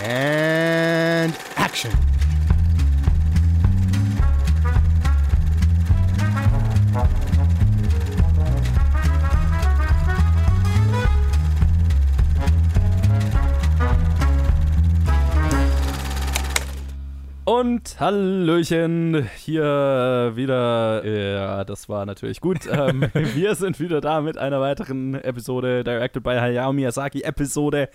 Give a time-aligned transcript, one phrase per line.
[0.00, 1.90] And action.
[17.44, 22.66] Und Hallöchen, hier wieder, ja, das war natürlich gut.
[22.70, 27.88] ähm, wir sind wieder da mit einer weiteren Episode, directed by Hayao Miyazaki, Episode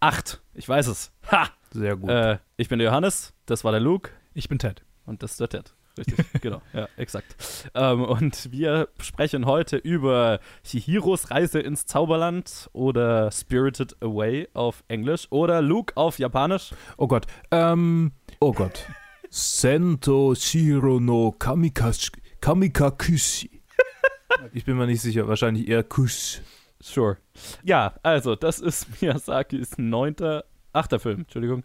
[0.00, 0.40] 8.
[0.54, 1.12] Ich weiß es.
[1.30, 1.48] Ha!
[1.70, 2.10] Sehr gut.
[2.10, 4.84] Äh, ich bin der Johannes, das war der Luke Ich bin Ted.
[5.06, 5.74] und das ist der Ted.
[5.98, 7.34] Richtig, genau, ja, exakt.
[7.74, 15.26] Ähm, und wir sprechen heute über Chihiros Reise ins Zauberland oder Spirited Away auf Englisch
[15.30, 16.70] oder Luke auf Japanisch.
[16.96, 17.26] oh Gott.
[17.50, 18.86] Ähm, oh Gott.
[19.28, 23.50] Sento Shiro no Kamikaze, Kamikakushi.
[24.52, 25.26] Ich bin mir nicht sicher.
[25.26, 26.40] Wahrscheinlich eher Kush.
[26.80, 27.18] Sure.
[27.64, 31.64] Ja, also, das ist Miyazakis neunter, achter Film, Entschuldigung.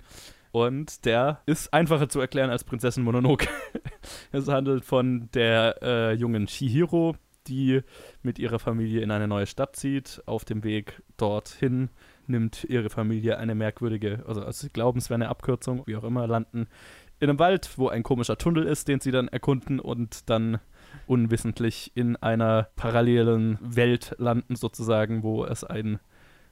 [0.51, 3.47] Und der ist einfacher zu erklären als Prinzessin Mononoke.
[4.31, 7.15] es handelt von der äh, jungen Chihiro,
[7.47, 7.81] die
[8.21, 10.21] mit ihrer Familie in eine neue Stadt zieht.
[10.27, 11.89] Auf dem Weg dorthin
[12.27, 16.03] nimmt ihre Familie eine merkwürdige, also, also sie glauben, es wäre eine Abkürzung, wie auch
[16.03, 16.67] immer, landen
[17.19, 20.59] in einem Wald, wo ein komischer Tunnel ist, den sie dann erkunden und dann
[21.07, 25.99] unwissentlich in einer parallelen Welt landen, sozusagen, wo es ein,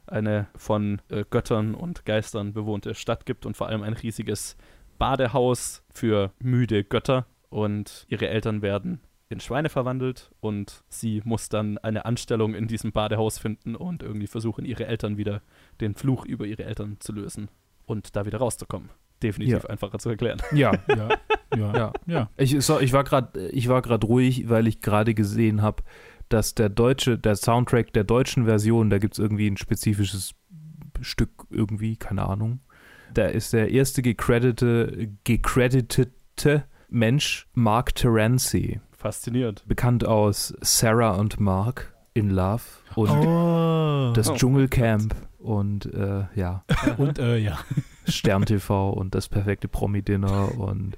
[0.08, 4.58] eine von äh, Göttern und Geistern bewohnte Stadt gibt und vor allem ein riesiges
[4.98, 7.26] Badehaus für müde Götter.
[7.50, 12.92] Und ihre Eltern werden in Schweine verwandelt und sie muss dann eine Anstellung in diesem
[12.92, 15.42] Badehaus finden und irgendwie versuchen, ihre Eltern wieder
[15.80, 17.50] den Fluch über ihre Eltern zu lösen
[17.86, 18.90] und da wieder rauszukommen.
[19.24, 19.70] Definitiv Ja.
[19.70, 20.40] einfacher zu erklären.
[20.54, 20.72] Ja.
[20.88, 21.10] Ja,
[21.56, 21.94] ja, Ja.
[22.08, 22.30] ja.
[22.38, 25.84] Ich, so, ich war gerade ich war gerade ruhig, weil ich gerade gesehen habe,
[26.30, 30.34] dass der deutsche, der Soundtrack der deutschen Version, da gibt es irgendwie ein spezifisches
[31.02, 32.60] Stück irgendwie, keine Ahnung.
[33.14, 39.64] Da ist der erste gecreditete, gecreditete Mensch Mark Terenzi, Faszinierend.
[39.68, 42.64] bekannt aus Sarah und Mark in Love
[42.96, 44.12] und Oh.
[44.16, 44.36] das Oh.
[44.36, 46.64] Dschungelcamp und äh, ja,
[46.98, 47.60] Und äh, ja.
[48.12, 50.98] Stern TV und das perfekte Promi-Dinner und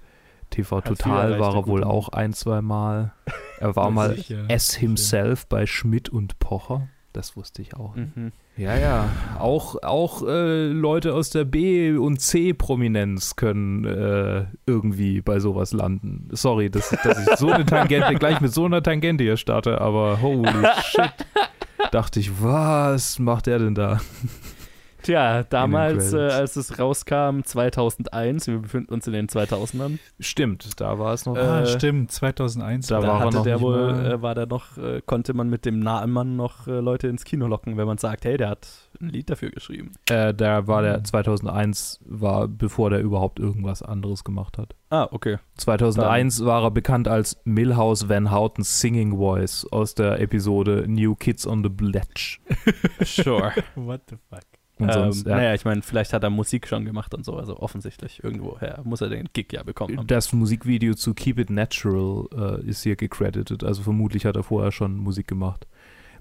[0.50, 3.13] TV Hat Total war er wohl auch ein, zwei Mal.
[3.59, 4.46] Er war mal Sicher.
[4.50, 6.88] S himself bei Schmidt und Pocher.
[7.13, 7.96] Das wusste ich auch.
[7.96, 8.31] Mhm.
[8.57, 9.09] Ja, ja.
[9.40, 16.29] Auch, auch äh, Leute aus der B- und C-Prominenz können äh, irgendwie bei sowas landen.
[16.31, 20.22] Sorry, dass, dass ich so eine Tangente, gleich mit so einer Tangente hier starte, aber
[20.22, 20.52] holy
[20.84, 21.13] shit.
[21.91, 24.02] Dachte ich, was macht der denn da?
[25.03, 30.97] Tja, damals, äh, als es rauskam, 2001, wir befinden uns in den 2000ern, Stimmt, da
[30.97, 31.36] war es noch.
[31.38, 32.88] Ah, Äh, stimmt, 2001.
[32.88, 35.66] da da war hatte noch der wohl, äh, war der noch, äh, konnte man mit
[35.66, 38.68] dem Namen noch äh, Leute ins Kino locken, wenn man sagt, hey, der hat
[39.02, 39.91] ein Lied dafür geschrieben.
[40.09, 41.06] Äh, da war der Mhm.
[41.06, 44.75] 2001, war bevor der überhaupt irgendwas anderes gemacht hat.
[44.90, 45.38] Ah, okay.
[45.58, 51.46] 2001 war er bekannt als Milhouse Van Houten's Singing Voice aus der Episode New Kids
[51.47, 52.38] on the Bledge.
[53.03, 53.52] Sure.
[53.75, 54.44] What the fuck?
[54.79, 57.35] Und ähm, sonst, ja, Naja, ich meine, vielleicht hat er Musik schon gemacht und so,
[57.38, 60.07] also offensichtlich irgendwoher muss er den Gig ja bekommen haben.
[60.07, 62.25] das Musikvideo zu Keep It Natural
[62.61, 65.67] äh, ist hier gecredited, also vermutlich hat er vorher schon Musik gemacht.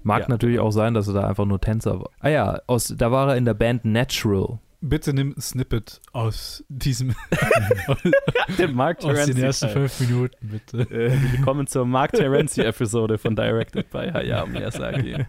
[0.03, 0.29] Mag Ja.
[0.29, 2.09] natürlich auch sein, dass er da einfach nur Tänzer war.
[2.19, 4.59] Ah ja, aus, da war er in der Band Natural.
[4.81, 7.15] Bitte nimm ein Snippet aus diesem,
[8.59, 9.87] Den Mark aus den ersten Teil.
[9.87, 10.79] fünf Minuten, bitte.
[10.91, 15.15] Äh, willkommen zur Mark Terenzi-Episode von Directed by Hayao Miyazaki.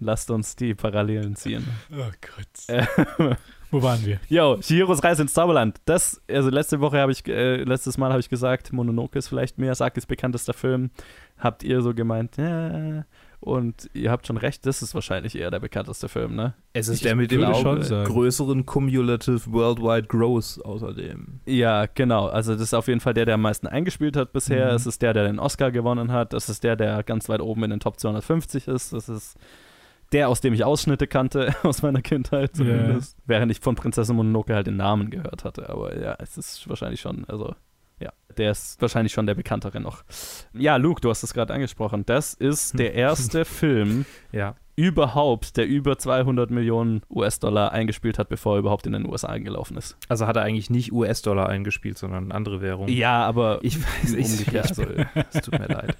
[0.00, 1.66] Lasst uns die Parallelen ziehen.
[1.92, 2.46] Oh Gott.
[2.68, 3.36] Äh,
[3.70, 4.18] Wo waren wir?
[4.28, 5.80] Yo, Chihiros Reise ins Zauberland.
[5.84, 9.58] Das, also letzte Woche habe ich, äh, letztes Mal habe ich gesagt, Mononoke ist vielleicht
[9.58, 10.90] Miyazakis bekanntester Film.
[11.38, 13.04] Habt ihr so gemeint, ja.
[13.38, 16.52] Und ihr habt schon recht, das ist wahrscheinlich eher der bekannteste Film, ne?
[16.74, 21.40] Es ist ist der mit dem größeren Cumulative Worldwide Growth außerdem.
[21.46, 22.26] Ja, genau.
[22.26, 24.70] Also das ist auf jeden Fall der, der am meisten eingespielt hat bisher.
[24.70, 24.74] Mhm.
[24.74, 26.34] Es ist der, der den Oscar gewonnen hat.
[26.34, 28.92] Es ist der, der ganz weit oben in den Top 250 ist.
[28.92, 29.38] Das ist
[30.12, 33.16] der, aus dem ich Ausschnitte kannte aus meiner Kindheit zumindest.
[33.26, 35.68] Während ich von Prinzessin Mononoke halt den Namen gehört hatte.
[35.68, 37.54] Aber ja, es ist wahrscheinlich schon, also
[38.00, 40.02] ja, der ist wahrscheinlich schon der bekanntere noch.
[40.54, 42.04] Ja, Luke, du hast es gerade angesprochen.
[42.06, 44.54] Das ist der erste Film Ja.
[44.74, 49.76] überhaupt, der über 200 Millionen US-Dollar eingespielt hat, bevor er überhaupt in den USA eingelaufen
[49.76, 49.98] ist.
[50.08, 52.88] Also hat er eigentlich nicht US-Dollar eingespielt, sondern andere Währungen.
[52.92, 54.82] Ja, aber Ich weiß, ich, also,
[55.14, 55.94] es tut mir leid.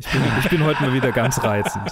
[0.00, 1.90] Ich bin, ich bin heute mal wieder ganz reizend.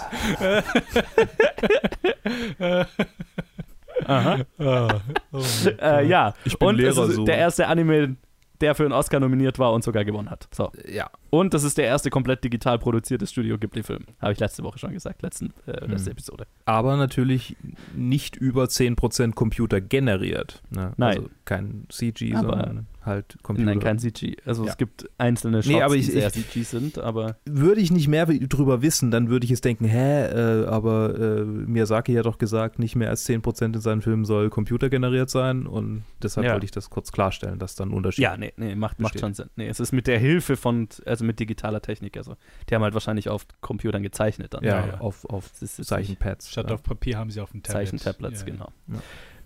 [4.06, 4.38] Aha.
[4.58, 4.88] Oh,
[5.32, 5.42] oh
[5.80, 7.24] Äh, ja, Ich bin und es Lehrer ist so.
[7.24, 8.16] der erste Anime,
[8.60, 10.48] der für einen Oscar nominiert war und sogar gewonnen hat.
[10.52, 10.70] So.
[10.88, 14.04] Ja, Und das ist der erste komplett digital produzierte Studio Ghibli-Film.
[14.20, 15.90] Habe ich letzte Woche schon gesagt, letzten, äh, Hm.
[15.90, 16.46] letzte Episode.
[16.64, 17.56] Aber natürlich
[17.94, 20.62] nicht über 10% Computer generiert.
[20.70, 20.92] Ne?
[20.96, 21.16] Nein.
[21.18, 23.66] Also kein CG, Aber- sondern halt Computer.
[23.70, 24.36] Nein, kein CG.
[24.44, 24.70] Also Ja.
[24.72, 28.06] es gibt einzelne Shots, Nee, aber ich- die sehr CG sind, aber Würde ich nicht
[28.08, 32.36] mehr drüber wissen, dann würde ich jetzt denken, hä, äh, aber äh, Miyazaki hat doch
[32.36, 36.52] gesagt, nicht mehr als 10% in seinen Filmen soll computergeneriert sein und deshalb Ja.
[36.52, 39.32] wollte ich das kurz klarstellen, dass dann ein Unterschied ja, nee, nee, macht, macht schon
[39.32, 39.48] Sinn.
[39.56, 42.36] Nee, es ist mit der Hilfe von, also mit digitaler Technik, also
[42.68, 44.64] die haben halt wahrscheinlich auf Computern gezeichnet dann.
[44.64, 45.00] ja, Ja, ja.
[45.00, 46.50] auf, auf Zeichenpads.
[46.50, 46.74] Statt ja.
[46.74, 47.88] auf Papier haben sie auf dem Tablet.
[47.88, 48.72] Zeichentablets, Ja, genau.
[48.88, 48.98] Ja.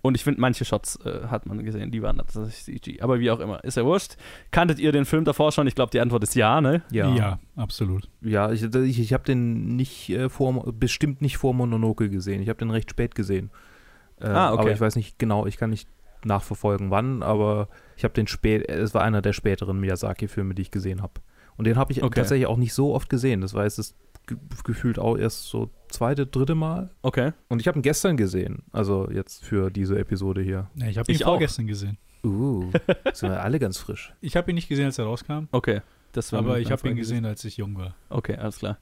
[0.05, 3.01] Und ich finde, manche Shots äh, hat man gesehen, die waren tatsächlich CG.
[3.01, 4.17] Aber wie auch immer, ist ja wurscht.
[4.51, 5.69] Kanntet ihr den Film davor schon?
[5.69, 6.83] Ich glaube, die Antwort ist ja, ne?
[6.91, 7.09] Ja.
[7.09, 7.17] ja.
[7.17, 8.09] ja, absolut.
[8.21, 12.43] Ja, ich, ich, ich habe den nicht äh, vor, bestimmt nicht vor Mononoke gesehen.
[12.43, 13.51] Ich habe den recht spät gesehen.
[14.21, 14.61] Äh, Ah, okay.
[14.61, 15.89] Aber ich weiß nicht genau, ich kann nicht
[16.25, 20.71] nachverfolgen, wann, aber ich habe den spät, es war einer der späteren Miyazaki-Filme, die ich
[20.71, 21.15] gesehen habe.
[21.63, 22.13] Und den habe ich Okay.
[22.21, 23.41] tatsächlich auch nicht so oft gesehen.
[23.41, 23.95] Das war jetzt das
[24.27, 26.91] ge gefühlt auch erst so zweite, dritte Mal.
[27.03, 27.31] Okay.
[27.49, 30.69] Und ich habe ihn gestern gesehen, also jetzt für diese Episode hier.
[30.75, 31.29] Ja, ich habe ihn Ich auch.
[31.31, 31.99] vorgestern gesehen.
[32.25, 32.71] Uh,
[33.13, 34.15] sind wir alle ganz frisch.
[34.21, 35.81] Ich habe ihn nicht gesehen, als er rauskam, Okay.
[36.13, 37.95] Das war aber ich habe ihn gesehen, als ich jung war.
[38.11, 38.79] Okay, alles klar.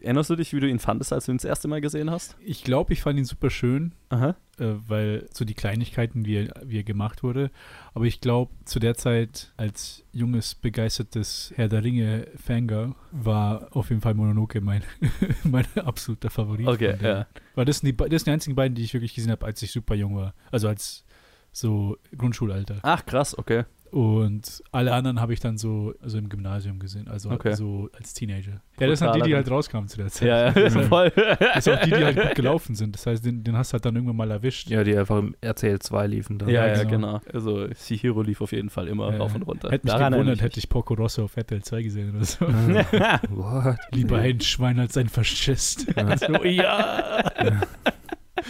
[0.00, 2.36] Erinnerst du dich, wie du ihn fandest, als du ihn das erste Mal gesehen hast?
[2.44, 4.36] Ich glaube, ich fand ihn super schön, Aha.
[4.58, 7.50] äh, weil so die Kleinigkeiten, wie er, wie er gemacht wurde.
[7.94, 14.02] Aber ich glaube, zu der Zeit als junges, begeistertes Herr der Ringe-Fangirl war auf jeden
[14.02, 14.82] Fall Mononoke mein,
[15.44, 16.68] mein absoluter Favorit.
[16.68, 17.26] Okay, ja.
[17.54, 19.62] Weil das sind, die, das sind die einzigen beiden, die ich wirklich gesehen habe, als
[19.62, 20.34] ich super jung war.
[20.50, 21.06] Also als
[21.54, 22.76] so Grundschulalter.
[22.82, 23.64] Ach, krass, okay.
[23.90, 27.54] Und alle anderen habe ich dann so also im Gymnasium gesehen, also Okay.
[27.54, 28.60] so als Teenager.
[28.80, 30.26] Ja, das sind die, die halt rauskamen zu der Zeit.
[30.26, 31.12] Ja, Das ja, sind voll.
[31.14, 32.96] das sind auch die, die halt gut gelaufen sind.
[32.96, 34.68] Das heißt, den, den hast du halt dann irgendwann mal erwischt.
[34.68, 36.48] Ja, die einfach im RCL 2 liefen dann.
[36.48, 37.20] Ja, Ja, ja, genau.
[37.20, 37.32] genau.
[37.32, 39.36] Also Chihiro lief auf jeden Fall immer Ja, rauf ja.
[39.36, 39.70] und runter.
[39.70, 42.46] Hätte mich Daran gewundert, hätte ich Porco Rosso auf RTL 2 gesehen oder so.
[42.48, 42.76] mich.
[43.30, 43.76] What?
[43.92, 45.86] Lieber ein Schwein als ein Faschist.
[45.96, 46.16] Ja.
[46.16, 47.22] so, ja.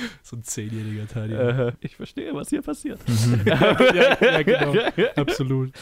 [0.23, 1.35] so ein zehnjähriger Tadi.
[1.35, 3.01] Äh, ich verstehe, was hier passiert.
[3.45, 4.75] ja, ja, genau.
[5.17, 5.73] Absolut.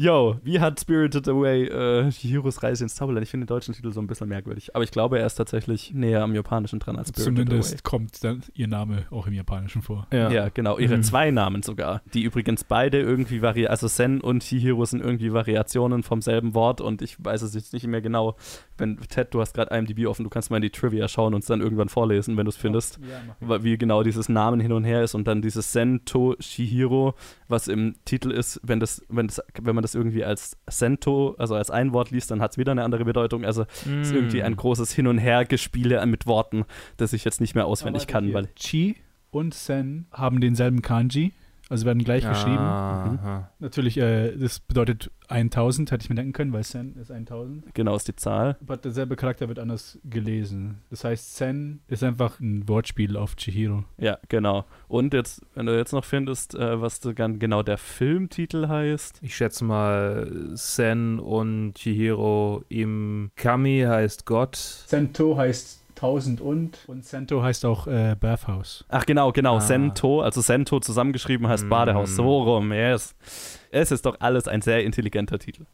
[0.00, 3.22] Yo, wie hat Spirited Away äh, Chihiros Reise ins Zauberland?
[3.22, 4.74] Ich finde den deutschen Titel so ein bisschen merkwürdig.
[4.74, 8.40] Aber ich glaube, er ist tatsächlich näher am Japanischen dran als Spirited Zumindest kommt dann
[8.54, 10.06] ihr Name auch im Japanischen vor.
[10.10, 10.32] Away.
[10.32, 10.78] Ja, genau.
[10.78, 11.02] Ihre Mhm.
[11.02, 12.00] zwei Namen sogar.
[12.14, 16.80] Die übrigens beide irgendwie vari Also Sen und Chihiro sind irgendwie Variationen vom selben Wort.
[16.80, 18.36] Und ich weiß es jetzt nicht mehr genau.
[18.78, 20.24] Wenn, Ted, du hast gerade IMDb offen.
[20.24, 22.56] Du kannst mal in die Trivia schauen und es dann irgendwann vorlesen, wenn du es
[22.56, 22.98] findest.
[23.40, 27.14] wa- wie genau dieses Namen hin und her ist und dann dieses Sento Shihiro,
[27.50, 31.54] was im Titel ist, wenn das, wenn das, wenn man das irgendwie als Sento, also
[31.54, 33.44] als ein Wort liest, dann hat es wieder eine andere Bedeutung.
[33.44, 34.44] Also es ist irgendwie Mm.
[34.44, 36.64] ein großes Hin und Her Gespiele mit Worten,
[36.96, 38.96] das ich jetzt nicht mehr auswendig kann, weil Chi
[39.30, 41.32] und Sen haben denselben Kanji,
[41.70, 42.58] also werden gleich geschrieben.
[42.58, 43.50] Aha.
[43.60, 47.72] Natürlich, äh, das bedeutet 1000, hätte ich mir denken können, weil Sen ist 1000.
[47.74, 48.56] genau ist die Zahl.
[48.60, 50.82] Aber derselbe Charakter wird anders gelesen.
[50.90, 53.84] Das heißt, Sen ist einfach ein Wortspiel auf Chihiro.
[53.98, 54.64] Ja, genau.
[54.88, 59.20] Und jetzt, wenn du jetzt noch findest, äh, was genau der Filmtitel heißt.
[59.22, 64.56] Ich schätze mal, Sen und Chihiro im Kami heißt Gott.
[64.56, 68.84] Sento heißt 1000 und und Sento heißt auch äh, Bathhouse.
[68.88, 69.60] Ach genau, genau, Ah.
[69.60, 71.68] Sento, also Sento zusammengeschrieben heißt Mm.
[71.68, 72.16] Badehaus.
[72.16, 73.14] So rum, yes.
[73.72, 75.64] Es ist doch alles ein sehr intelligenter Titel.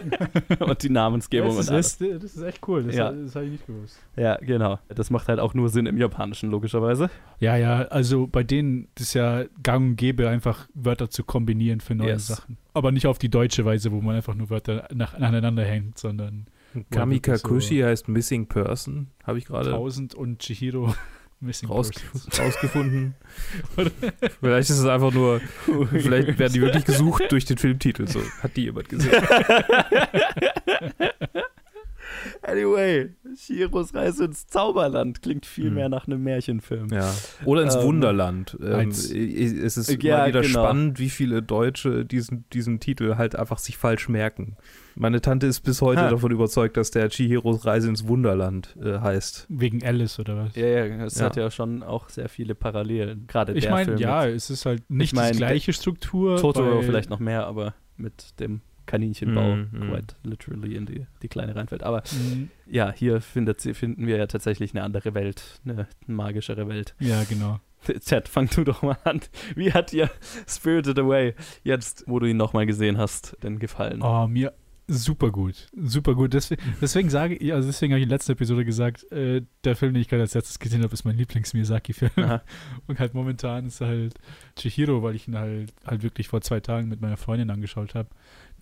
[0.58, 1.86] und die Namensgebung das, und alles.
[1.86, 3.12] ist, das, das ist echt cool, das, Ja.
[3.12, 3.98] das habe ich nicht gewusst.
[4.16, 4.78] Ja, genau.
[4.88, 7.10] Das macht halt auch nur Sinn im Japanischen, logischerweise.
[7.38, 11.80] Ja, ja, also bei denen das ist ja gang und gäbe, einfach Wörter zu kombinieren
[11.80, 12.26] für neue Yes.
[12.28, 12.56] Sachen.
[12.72, 16.46] Aber nicht auf die deutsche Weise, wo man einfach nur Wörter nach, aneinander hängt, sondern
[16.90, 20.94] Kami so- Kakushi heißt Missing Person, habe ich gerade 1000 und Chihiro
[21.40, 21.90] Missing raus,
[22.38, 23.14] rausgefunden.
[24.40, 25.40] vielleicht ist es einfach nur,
[25.92, 28.06] vielleicht werden die wirklich gesucht durch den Filmtitel.
[28.06, 29.12] So, hat die jemand gesehen?
[32.42, 35.74] Anyway, Shiros Reise ins Zauberland klingt viel Hm.
[35.74, 36.88] mehr nach einem Märchenfilm.
[36.92, 37.12] Ja.
[37.44, 38.56] Oder ins Ähm, Wunderland.
[38.62, 39.10] Ähm, eins.
[39.10, 40.64] es ist Ja, mal wieder genau.
[40.64, 44.56] spannend, wie viele Deutsche diesen, diesen Titel halt einfach sich falsch merken.
[44.96, 46.10] Meine Tante ist bis heute Ha.
[46.10, 49.46] davon überzeugt, dass der Chihiros Reise ins Wunderland äh, heißt.
[49.48, 50.54] Wegen Alice oder was?
[50.54, 51.24] Ja, ja, es Ja.
[51.26, 53.26] hat ja schon auch sehr viele Parallelen.
[53.26, 54.44] Gerade Ich der meine, Film ja, jetzt.
[54.44, 56.36] es ist halt nicht mein, die gleiche Struktur.
[56.40, 59.90] Totoro vielleicht noch mehr, aber mit dem Kaninchenbau Mhm, mhm.
[59.90, 61.82] quite literally in die, die kleine reinfällt.
[61.82, 62.50] Aber Mhm.
[62.66, 66.94] ja, hier findet, sie- finden wir ja tatsächlich eine andere Welt, eine magischere Welt.
[67.00, 67.60] Ja, genau.
[68.00, 69.20] Chat, fang du doch mal an.
[69.56, 70.10] Wie hat dir
[70.48, 74.00] Spirited Away jetzt, wo du ihn nochmal gesehen hast, denn gefallen?
[74.02, 74.52] Oh, mir
[74.88, 75.66] super gut.
[75.76, 76.32] Super gut.
[76.34, 79.76] Deswegen, deswegen sage ich, also deswegen habe ich in der letzten Episode gesagt, äh, der
[79.76, 82.40] Film, den ich gerade als letztes gesehen habe, ist mein Lieblings-Miyazaki-Film.
[82.86, 84.14] Und halt momentan ist halt
[84.56, 88.08] Chihiro, weil ich ihn halt, halt wirklich vor zwei Tagen mit meiner Freundin angeschaut habe,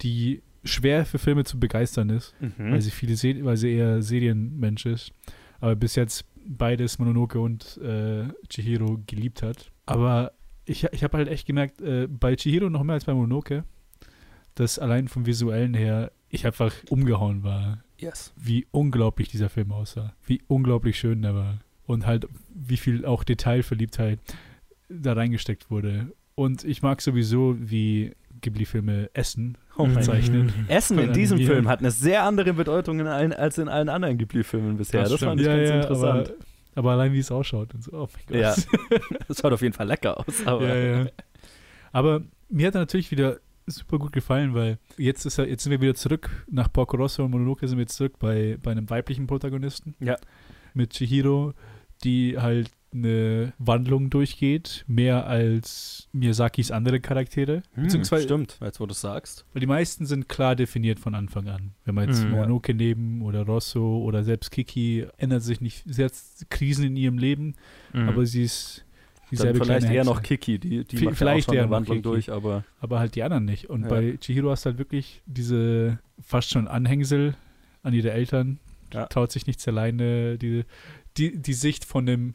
[0.02, 2.73] die schwer für Filme zu begeistern ist, Mhm.
[2.73, 5.12] weil sie viele Se weil sie eher Serienmensch ist.
[5.61, 9.71] Aber bis jetzt beides Mononoke und äh, Chihiro geliebt hat.
[9.87, 10.33] Aber
[10.64, 13.64] ich, ich habe halt echt gemerkt, äh, bei Chihiro noch mehr als bei Mononoke,
[14.54, 18.32] dass allein vom Visuellen her ich einfach umgehauen war, yes.
[18.37, 23.25] wie unglaublich dieser Film aussah, wie unglaublich schön der war und halt wie viel auch
[23.25, 24.18] Detailverliebtheit
[24.88, 26.12] da reingesteckt wurde.
[26.35, 29.87] Und ich mag sowieso, wie Ghibli-Filme Essen Oh.
[30.68, 31.54] Essen in diesem animieren.
[31.54, 35.02] Film hat eine sehr andere Bedeutung in allen, als in allen anderen Ghibli-Filmen bisher.
[35.04, 36.28] Das, fand ich ganz interessant.
[36.28, 36.37] Aber,
[36.75, 38.37] aber allein wie es ausschaut und so, oh mein Gott.
[38.37, 38.54] Ja.
[39.28, 40.47] Das schaut auf jeden Fall lecker aus.
[40.47, 41.11] Aber ja, ja.
[41.92, 45.71] Aber mir hat er natürlich wieder super gut gefallen, weil jetzt ist er, jetzt sind
[45.71, 48.88] wir wieder zurück nach Porco Rosso und Mononoke sind wir jetzt zurück bei, bei einem
[48.90, 49.95] weiblichen Protagonisten.
[50.00, 50.16] Ja.
[50.75, 51.54] Mit Chihiro,
[52.04, 57.62] die halt eine Wandlung durchgeht, mehr als Miyazakis andere Charaktere.
[57.73, 59.47] Hm, Beziehungsweise, stimmt, jetzt wo du sagst.
[59.54, 61.73] weil die meisten sind klar definiert von Anfang an.
[61.87, 62.33] Wenn wir jetzt Mhm.
[62.33, 66.12] Mononoke nehmen oder Rosso oder selbst Kiki, ändert sich nicht, sie hat
[66.50, 67.54] Krisen in ihrem Leben,
[67.95, 68.09] Mhm.
[68.11, 68.85] aber sie ist
[69.32, 71.62] Dann dieselbe vielleicht kleine eher noch Kiki, die, die macht vielleicht ja auch schon eher
[71.62, 72.08] eine Wandlung Kiki.
[72.08, 73.70] durch, aber aber halt die anderen nicht.
[73.70, 73.88] Und Ja.
[73.88, 77.34] bei Chihiro hast du halt wirklich diese fast schon Anhängsel
[77.82, 78.58] an ihre Eltern,
[78.92, 79.06] Ja.
[79.06, 80.64] traut sich nichts alleine, die,
[81.16, 82.34] die, die Sicht von einem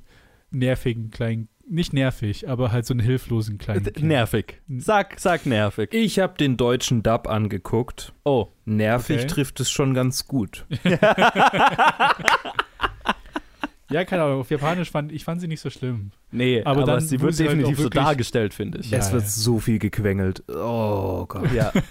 [0.50, 4.08] nervigen kleinen, nicht nervig, aber halt so einen hilflosen kleinen Äh, Kind.
[4.08, 4.62] nervig.
[4.78, 5.90] Sag, sag nervig.
[5.94, 8.14] ich habe den deutschen Dub angeguckt.
[8.24, 8.48] Oh.
[8.66, 9.28] Nervig Okay.
[9.28, 10.66] trifft es schon ganz gut.
[13.90, 16.12] Ja, keine Ahnung, auf Japanisch fand ich fand sie nicht so schlimm.
[16.32, 18.92] Nee, Aber aber, dann sie wurde wird sie halt definitiv auch so dargestellt, finde ich.
[18.92, 20.44] Ja, es wird so viel gequengelt.
[20.50, 21.52] Oh Gott.
[21.54, 21.72] Ja.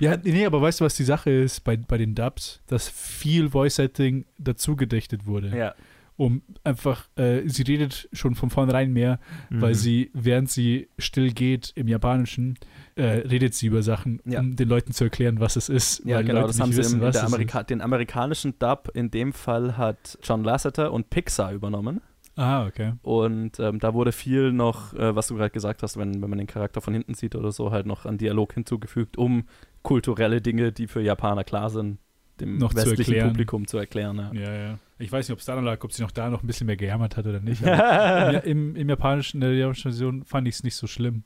[0.00, 2.60] Ja, nee, aber weißt du, was die Sache ist bei, bei den Dubs?
[2.66, 5.56] Dass viel Voice-Setting dazu gedichtet wurde.
[5.56, 5.74] ja.
[6.18, 9.20] Um einfach, äh, sie redet schon von vornherein mehr,
[9.50, 9.74] weil Mhm.
[9.74, 12.58] sie, während sie still geht im Japanischen,
[12.96, 14.40] äh, redet sie über Sachen, Ja.
[14.40, 16.02] um den Leuten zu erklären, was es ist.
[16.04, 19.76] Ja, weil genau, das haben sie wissen, im, Amerika den amerikanischen Dub in dem Fall
[19.76, 22.00] hat John Lasseter und Pixar übernommen.
[22.34, 22.94] Ah, okay.
[23.02, 26.38] Und ähm, da wurde viel noch, äh, was du gerade gesagt hast, wenn, wenn man
[26.38, 29.44] den Charakter von hinten sieht oder so, halt noch an Dialog hinzugefügt, um
[29.82, 31.98] kulturelle Dinge, die für Japaner klar sind,
[32.40, 33.28] dem Noch zu westlichen erklären.
[33.28, 34.30] Publikum zu erklären.
[34.32, 34.40] Ja.
[34.40, 34.78] Ja, ja.
[34.98, 36.76] Ich weiß nicht, ob es daran lag, ob sie noch da noch ein bisschen mehr
[36.76, 37.62] gejammert hat oder nicht.
[38.44, 41.24] Im, Im Japanischen, in der japanischen Version fand ich es nicht so schlimm.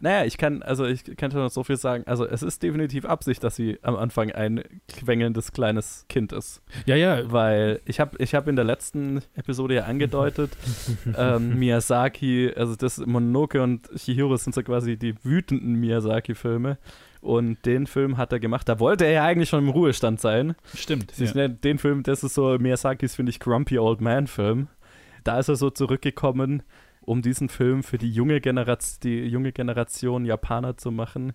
[0.00, 2.04] Naja, ich kann, also ich kann schon noch so viel sagen.
[2.06, 6.62] Also es ist definitiv Absicht, dass sie am Anfang ein quengelndes kleines Kind ist.
[6.86, 7.30] Ja, ja.
[7.30, 10.56] Weil ich habe ich hab in der letzten Episode ja angedeutet,
[11.16, 16.78] ähm, Miyazaki, also das Mononoke und Chihiro sind so quasi die wütenden Miyazaki-Filme.
[17.20, 20.54] Und den Film hat er gemacht, da wollte er ja eigentlich schon im Ruhestand sein.
[20.74, 21.12] Stimmt.
[21.18, 24.68] Ich nenne den Film, das ist so Miyazakis, finde ich, Grumpy Old Man Film.
[25.24, 26.62] Da ist er so zurückgekommen,
[27.02, 31.34] um diesen Film für die junge, Generation, die junge Generation Japaner zu machen,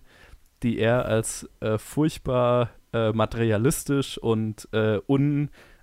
[0.62, 4.98] die er als äh, furchtbar äh, materialistisch und äh,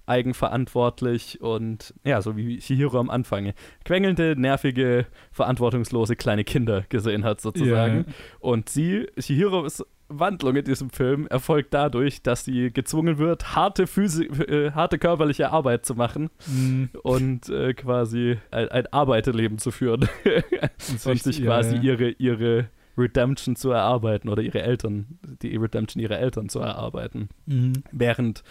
[0.06, 3.54] uneigenverantwortlich und ja, so wie Chihiro am Anfang,
[3.86, 8.06] quengelnde, nervige, verantwortungslose kleine Kinder gesehen hat, sozusagen.
[8.40, 14.26] Und sie, Chihiros Wandlung in diesem Film erfolgt dadurch, dass sie gezwungen wird, harte, Physi
[14.26, 16.90] äh, harte körperliche Arbeit zu machen Mhm.
[17.02, 20.08] und äh, quasi ein, ein Arbeiterleben zu führen
[21.06, 21.82] und sich ja, quasi ja.
[21.82, 27.30] ihre, ihre Redemption zu erarbeiten oder ihre Eltern, die Redemption ihrer Eltern zu erarbeiten.
[27.48, 27.74] Mhm.
[27.92, 28.44] Während,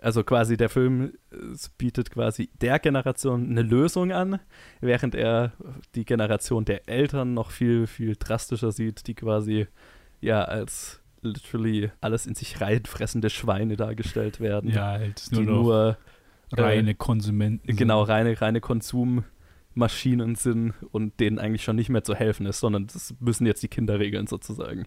[0.00, 1.36] also quasi der Film äh,
[1.78, 4.40] bietet quasi der Generation eine Lösung an,
[4.80, 5.52] während er
[5.94, 9.66] die Generation der Eltern noch viel, viel drastischer sieht, die quasi
[10.20, 14.70] ja als literally alles in sich reinfressende Schweine dargestellt werden.
[14.70, 15.98] Ja, halt nur die nur
[16.52, 17.66] reine Konsumenten.
[17.66, 17.76] sind.
[17.76, 22.86] genau reine, reine Konsummaschinen sind und denen eigentlich schon nicht mehr zu helfen ist, sondern
[22.86, 24.86] das müssen jetzt die Kinder regeln sozusagen.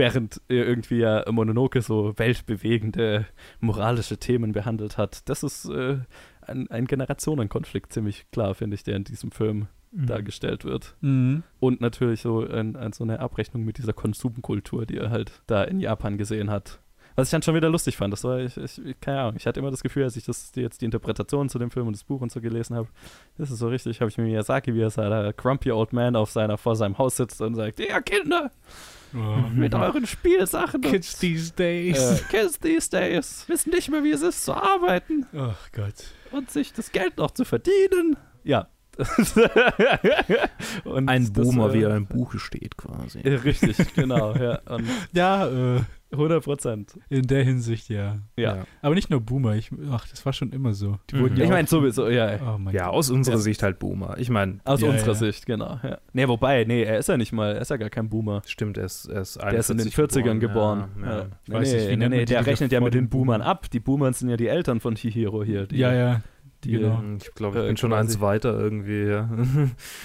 [0.00, 3.26] Während äh, irgendwie ja Mononoke so weltbewegende
[3.60, 5.28] moralische Themen behandelt hat.
[5.28, 5.98] Das ist äh,
[6.42, 10.06] ein, ein Generationenkonflikt ziemlich klar, finde ich, der in diesem Film Mhm.
[10.06, 10.94] dargestellt wird.
[11.00, 11.42] Mhm.
[11.58, 15.64] Und natürlich so, ein, ein, so eine Abrechnung mit dieser Konsumkultur, die er halt da
[15.64, 16.80] in Japan gesehen hat.
[17.16, 19.58] Was ich dann schon wieder lustig fand, das war, ich, ich, keine Ahnung, ich hatte
[19.58, 22.20] immer das Gefühl, als ich das, jetzt die Interpretation zu dem Film und das Buch
[22.20, 22.88] und so gelesen habe,
[23.36, 26.30] das ist so richtig, habe ich mir Miyazaki, wie er da Grumpy Old Man auf
[26.30, 28.52] seiner, vor seinem Haus sitzt und sagt, ja Kinder,
[29.12, 32.24] mit euren Spielsachen und, Kids these äh, days.
[32.28, 35.94] Kids these days wissen nicht mehr, wie es ist zu arbeiten Ach Gott.
[36.30, 38.16] und sich das Geld noch zu verdienen.
[38.44, 38.68] Ja.
[40.84, 43.20] und Ein das, Boomer, äh, wie er im Buche steht, quasi.
[43.20, 44.60] äh, Richtig, genau, ja.
[44.66, 45.80] Und Ja, äh,
[46.12, 46.98] 100 Prozent.
[47.08, 48.18] In der Hinsicht, ja.
[48.36, 48.64] Ja.
[48.82, 49.54] Aber nicht nur Boomer.
[49.54, 50.98] Ich, ach, das war schon immer so.
[51.10, 51.20] Die Mhm.
[51.20, 52.38] wurden ja Ich meine sowieso, ja.
[52.54, 52.94] Oh mein Ja, Gott.
[52.94, 53.40] aus unserer Ja.
[53.40, 54.16] Sicht halt Boomer.
[54.18, 55.14] Ich meine, Aus Ja, unserer ja.
[55.14, 55.78] Sicht, genau.
[55.82, 55.98] Ja.
[56.12, 58.42] Nee, wobei, nee, er ist ja nicht mal, er ist ja gar kein Boomer.
[58.46, 60.88] stimmt, er ist, er ist Der ist in den 41 40ern geboren.
[61.00, 61.18] Ja, Ja.
[61.18, 61.26] ja.
[61.46, 63.70] Ich weiß nicht, wie nee, nennt nee, der die rechnet ja mit den Boomern ab.
[63.70, 65.66] Die Boomern sind ja die Eltern von Chihiro hier.
[65.66, 66.20] Die, Ja, ja.
[66.64, 67.02] Die, genau.
[67.18, 69.30] Ich glaube, ich Äh, bin schon eins weiter irgendwie, ja.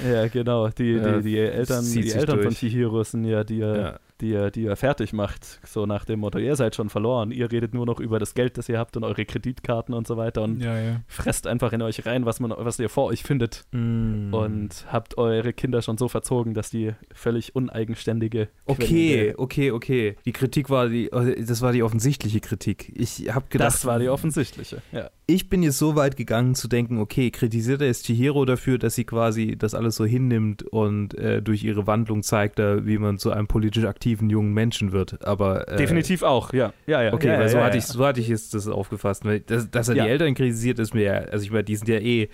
[0.09, 0.69] Ja, genau.
[0.69, 2.51] Die, Ja, die, die Eltern, die Eltern von.
[2.53, 3.99] Chihiro sind ja die, er- ja.
[4.21, 5.59] Die, er- die er fertig macht.
[5.65, 7.31] So nach dem Motto, ihr seid schon verloren.
[7.31, 10.15] Ihr redet nur noch über das Geld, das ihr habt und eure Kreditkarten und so
[10.17, 11.01] weiter und Ja, ja.
[11.07, 13.65] fresst einfach in euch rein, was, man, was ihr vor euch findet.
[13.71, 14.33] Mm.
[14.33, 20.15] Und habt eure Kinder schon so verzogen, dass die völlig uneigenständige Okay, okay, okay.
[20.25, 22.91] Die Kritik war die, das war die offensichtliche Kritik.
[22.95, 24.81] Ich habe gedacht, Das war die offensichtliche.
[24.91, 25.09] Ja.
[25.27, 28.95] ich bin jetzt so weit gegangen zu denken, okay, kritisiert er jetzt Chihiro dafür, dass
[28.95, 33.17] sie quasi das alles so hinnimmt und äh, durch ihre Wandlung zeigt, er, wie man
[33.17, 35.25] zu einem politisch aktiven jungen Menschen wird.
[35.25, 36.73] Aber äh, Definitiv auch, ja.
[36.87, 37.13] Ja, ja.
[37.13, 37.77] Okay, ja, weil so, ja, hatte.
[37.77, 39.25] Ich, so hatte ich jetzt das aufgefasst.
[39.25, 41.87] Weil das, dass er die Eltern kritisiert, ist mir ja, also ich meine, die sind
[41.89, 42.29] ja eh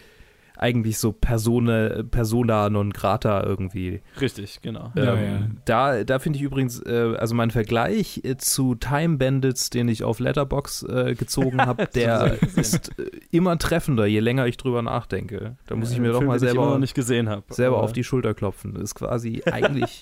[0.58, 4.02] eigentlich so Persona, Persona non grata irgendwie.
[4.20, 4.92] Richtig, genau.
[4.96, 5.48] Ja, ähm, ja.
[5.66, 10.04] Da, da finde ich übrigens, äh, also mein Vergleich äh, zu Time Bandits, den ich
[10.04, 15.58] auf Letterbox äh, gezogen habe, der ist äh, immer treffender, je länger ich drüber nachdenke.
[15.68, 17.44] Da muss ich mir doch Film, mal selber, noch nicht gesehen habe.
[17.50, 18.74] selber auf die Schulter klopfen.
[18.74, 20.02] Das ist quasi eigentlich,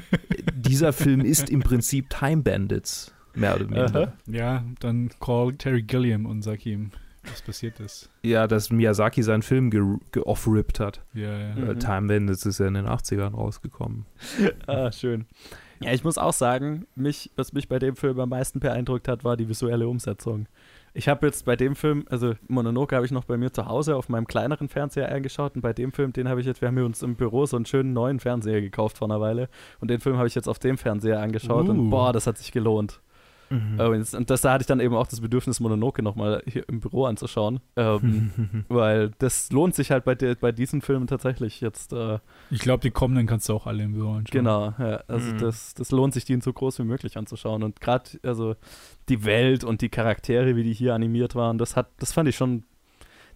[0.54, 3.86] dieser Film ist im Prinzip Time Bandits, mehr oder.
[3.86, 4.12] Aha.
[4.26, 6.90] Ja, dann call Terry Gilliam und sag ihm,
[7.30, 8.10] was passiert ist.
[8.22, 11.02] Ja, dass Miyazaki seinen Film ge- ge-off-ripped hat.
[11.14, 11.54] Ja, ja.
[11.54, 11.70] Mhm.
[11.70, 14.06] Äh, Time Bandits ist ja in den 80ern rausgekommen.
[14.66, 15.26] Ah, schön.
[15.80, 19.24] Ja, ich muss auch sagen, mich, was mich bei dem Film am meisten beeindruckt hat,
[19.24, 20.46] war die visuelle Umsetzung.
[20.96, 23.96] Ich habe jetzt bei dem Film, also Mononoke habe ich noch bei mir zu Hause
[23.96, 26.76] auf meinem kleineren Fernseher eingeschaut und bei dem Film, den habe ich jetzt, wir haben
[26.76, 29.48] hier uns im Büro so einen schönen neuen Fernseher gekauft vor einer Weile
[29.80, 31.90] und den Film habe ich jetzt auf dem Fernseher angeschaut und Uh.
[31.90, 33.00] boah, das hat sich gelohnt.
[33.50, 33.78] Mhm.
[33.78, 33.84] Äh,
[34.16, 37.04] Und das- da hatte ich dann eben auch das Bedürfnis, Mononoke nochmal hier im Büro
[37.04, 37.60] anzuschauen.
[37.76, 38.30] Ähm,
[38.68, 41.92] weil das lohnt sich halt bei, der, bei diesen Filmen tatsächlich jetzt.
[41.92, 42.18] Äh,
[42.50, 44.24] Ich glaube, die kommenden kannst du auch alle im Büro anschauen.
[44.30, 45.38] genau, ja, also Mhm.
[45.38, 47.62] das, das lohnt sich, die so groß wie möglich anzuschauen.
[47.62, 48.56] Und gerade also
[49.08, 52.36] die Welt und die Charaktere, wie die hier animiert waren, das hat, das fand ich
[52.36, 52.64] schon.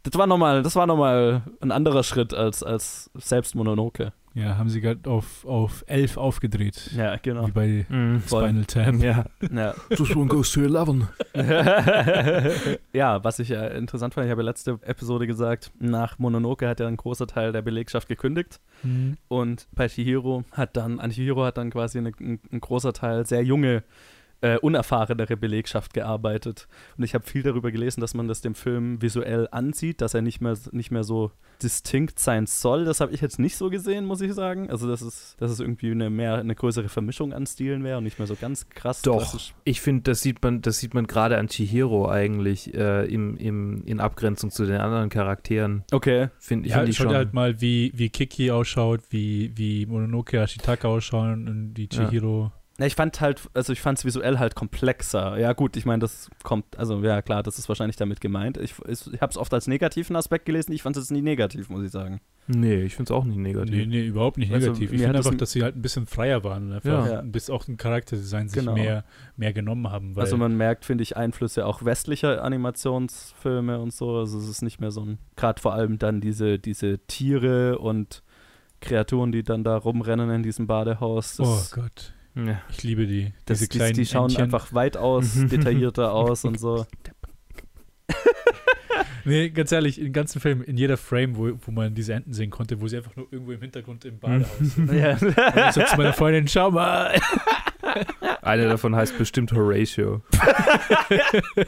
[0.05, 4.13] Das war nochmal, das war noch mal ein anderer Schritt als, als selbst Mononoke.
[4.35, 6.91] Ja, haben sie gerade auf, auf 11 aufgedreht.
[6.97, 7.47] Ja, genau.
[7.49, 7.87] Wie bei.
[8.25, 8.45] Voll.
[8.45, 8.95] Spinal Tap.
[9.03, 9.25] Ja.
[9.53, 9.75] Ja.
[9.89, 11.09] This one goes to 11.
[12.93, 16.81] ja, was ich ja interessant fand, ich habe ja letzte Episode gesagt, nach Mononoke hat
[16.81, 19.17] ja ein großer Teil der Belegschaft gekündigt Mhm.
[19.27, 23.27] und bei Chihiro hat dann, an Chihiro hat dann quasi eine, ein, ein großer Teil
[23.27, 23.83] sehr junge,
[24.41, 26.69] äh, unerfahrenere Belegschaft gearbeitet.
[26.97, 30.23] Und ich habe viel darüber gelesen, dass man das dem Film visuell ansieht, dass er
[30.23, 32.85] nicht mehr, nicht mehr so distinkt sein soll.
[32.85, 34.71] Das habe ich jetzt nicht so gesehen, muss ich sagen.
[34.71, 38.05] Also, dass es, dass es irgendwie eine, mehr, eine größere Vermischung an Stilen wäre und
[38.05, 39.03] nicht mehr so ganz krass.
[39.03, 39.19] Doch.
[39.19, 39.55] klassisch.
[39.65, 43.83] Ich finde, das sieht man, das sieht man gerade an Chihiro eigentlich äh, im, im,
[43.87, 45.83] in Abgrenzung zu den anderen Charakteren.
[45.91, 46.29] Okay.
[46.39, 47.13] Finde Ja, find ich schau schon.
[47.13, 52.53] dir halt mal, wie, wie Kiki ausschaut, wie, wie Mononoke Ashitaka ausschauen und wie Ja.
[52.81, 55.37] Na, ich fand halt, also ich fand es visuell halt komplexer.
[55.37, 58.57] Ja, gut, ich meine, das kommt, also ja, klar, das ist wahrscheinlich damit gemeint.
[58.57, 61.71] Ich, ich, ich habe es oft als negativen Aspekt gelesen, ich fand es nie negativ,
[61.71, 62.21] muss ich sagen.
[62.47, 63.75] nee, ich finde es auch nicht negativ.
[63.75, 64.91] Nee, nee, überhaupt nicht Also, negativ.
[64.91, 67.19] mir ich finde einfach, dass sie halt ein bisschen freier waren einfach Ja.
[67.19, 68.75] ein bisschen auch ein Charakterdesign sich Genau.
[68.75, 69.05] mehr,
[69.37, 70.15] mehr genommen haben.
[70.15, 74.17] Weil, also man merkt, finde ich, Einflüsse auch westlicher Animationsfilme und so.
[74.19, 78.23] Also es ist nicht mehr so ein, gerade vor allem dann diese, diese Tiere und
[78.81, 81.41] Kreaturen, die dann da rumrennen in diesem Badehaus.
[81.41, 82.15] oh Gott,
[82.47, 82.61] Ja.
[82.71, 83.33] ich liebe die.
[83.47, 84.45] das, Diese die, kleinen die schauen Entchen.
[84.45, 86.87] einfach weitaus detaillierter aus und so.
[89.25, 92.49] Nee, ganz ehrlich, im ganzen Film, in jeder Frame, wo, wo man diese Enten sehen
[92.49, 94.91] konnte, wo sie einfach nur irgendwo im Hintergrund im Badehaus sind.
[94.91, 95.11] ja.
[95.19, 97.15] Und ich sag zu meiner Freundin, schau mal.
[98.41, 100.23] Eine davon heißt bestimmt Horatio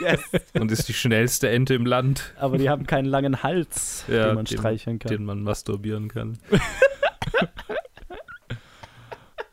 [0.00, 0.20] yes.
[0.54, 4.36] und ist die schnellste Ente im Land, Aber die haben keinen langen Hals, Ja, den
[4.36, 5.10] man streicheln kann.
[5.12, 6.38] den man masturbieren kann.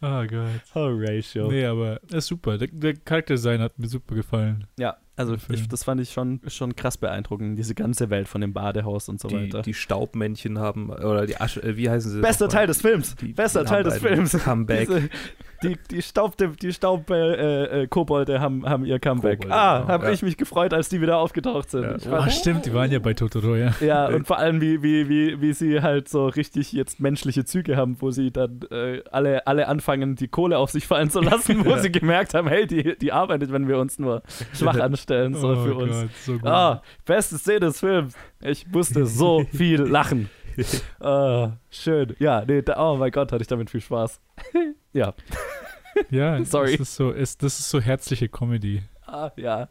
[0.09, 0.61] Oh Gott.
[0.73, 1.49] Horatio.
[1.49, 2.57] Nee, aber das ist super.
[2.57, 4.65] Der, der Charakterdesign hat mir super gefallen.
[4.79, 8.53] Ja, also ich, das fand ich schon, schon krass beeindruckend, diese ganze Welt von dem
[8.53, 9.61] Badehaus und so Die, weiter.
[9.63, 12.21] die Staubmännchen haben, oder die Asche, äh, wie heißen sie?
[12.21, 12.47] Bester?
[12.47, 13.15] Teil des Films.
[13.15, 14.31] Die- Bester Teil des Films.
[14.43, 14.87] Comeback.
[14.87, 15.09] Diese,
[15.63, 19.39] die die Staub, die Staub äh, äh, Kobolde haben, haben ihr Comeback.
[19.39, 20.11] Kobolde, ah, genau, habe ja.
[20.11, 21.81] ich mich gefreut, als die wieder aufgetaucht sind.
[21.83, 21.95] Ja.
[21.95, 23.73] Ich Ah, stimmt, die waren ja bei Totoro, ja.
[23.81, 27.75] ja, und vor allem, wie, wie, wie, wie sie halt so richtig jetzt menschliche Züge
[27.75, 31.65] haben, wo sie dann äh, alle, alle anfangen, die Kohle auf sich fallen zu lassen,
[31.65, 31.79] wo Ja.
[31.79, 34.21] sie gemerkt haben, hey, die, die arbeitet, wenn wir uns nur
[34.53, 36.01] schwach anstellen, so oh für uns.
[36.01, 36.45] Gott, so gut.
[36.45, 38.15] Ah, beste Szene des Films.
[38.41, 40.29] Ich musste so viel lachen.
[40.99, 42.15] Ah, schön.
[42.17, 44.19] Ja, nee, da, oh mein Gott, hatte ich damit viel Spaß.
[44.93, 45.13] ja.
[46.09, 46.71] Ja, Sorry.
[46.71, 48.81] Das ist so, ist, das ist so herzliche Comedy.
[49.05, 49.69] Ah, ja.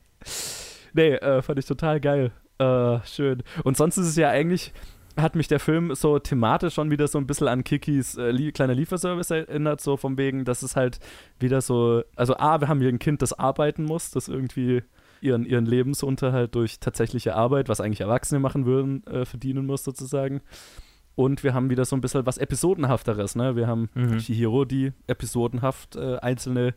[0.92, 2.30] Nee, äh, fand ich total geil.
[2.58, 3.42] Äh, schön.
[3.64, 4.72] Und sonst ist es ja eigentlich,
[5.16, 8.52] hat mich der Film so thematisch schon wieder so ein bisschen an Kikis äh, lie
[8.52, 10.98] kleiner Lieferservice erinnert, so von wegen, dass es halt
[11.38, 14.82] wieder so, also A, wir haben hier ein Kind, das arbeiten muss, das irgendwie
[15.20, 20.40] ihren, ihren Lebensunterhalt durch tatsächliche Arbeit, was eigentlich Erwachsene machen würden, äh, verdienen muss sozusagen.
[21.14, 23.56] Und wir haben wieder so ein bisschen was Episodenhafteres, ne?
[23.56, 24.18] Wir haben Mhm.
[24.18, 26.74] Chihiro, die episodenhaft äh, einzelne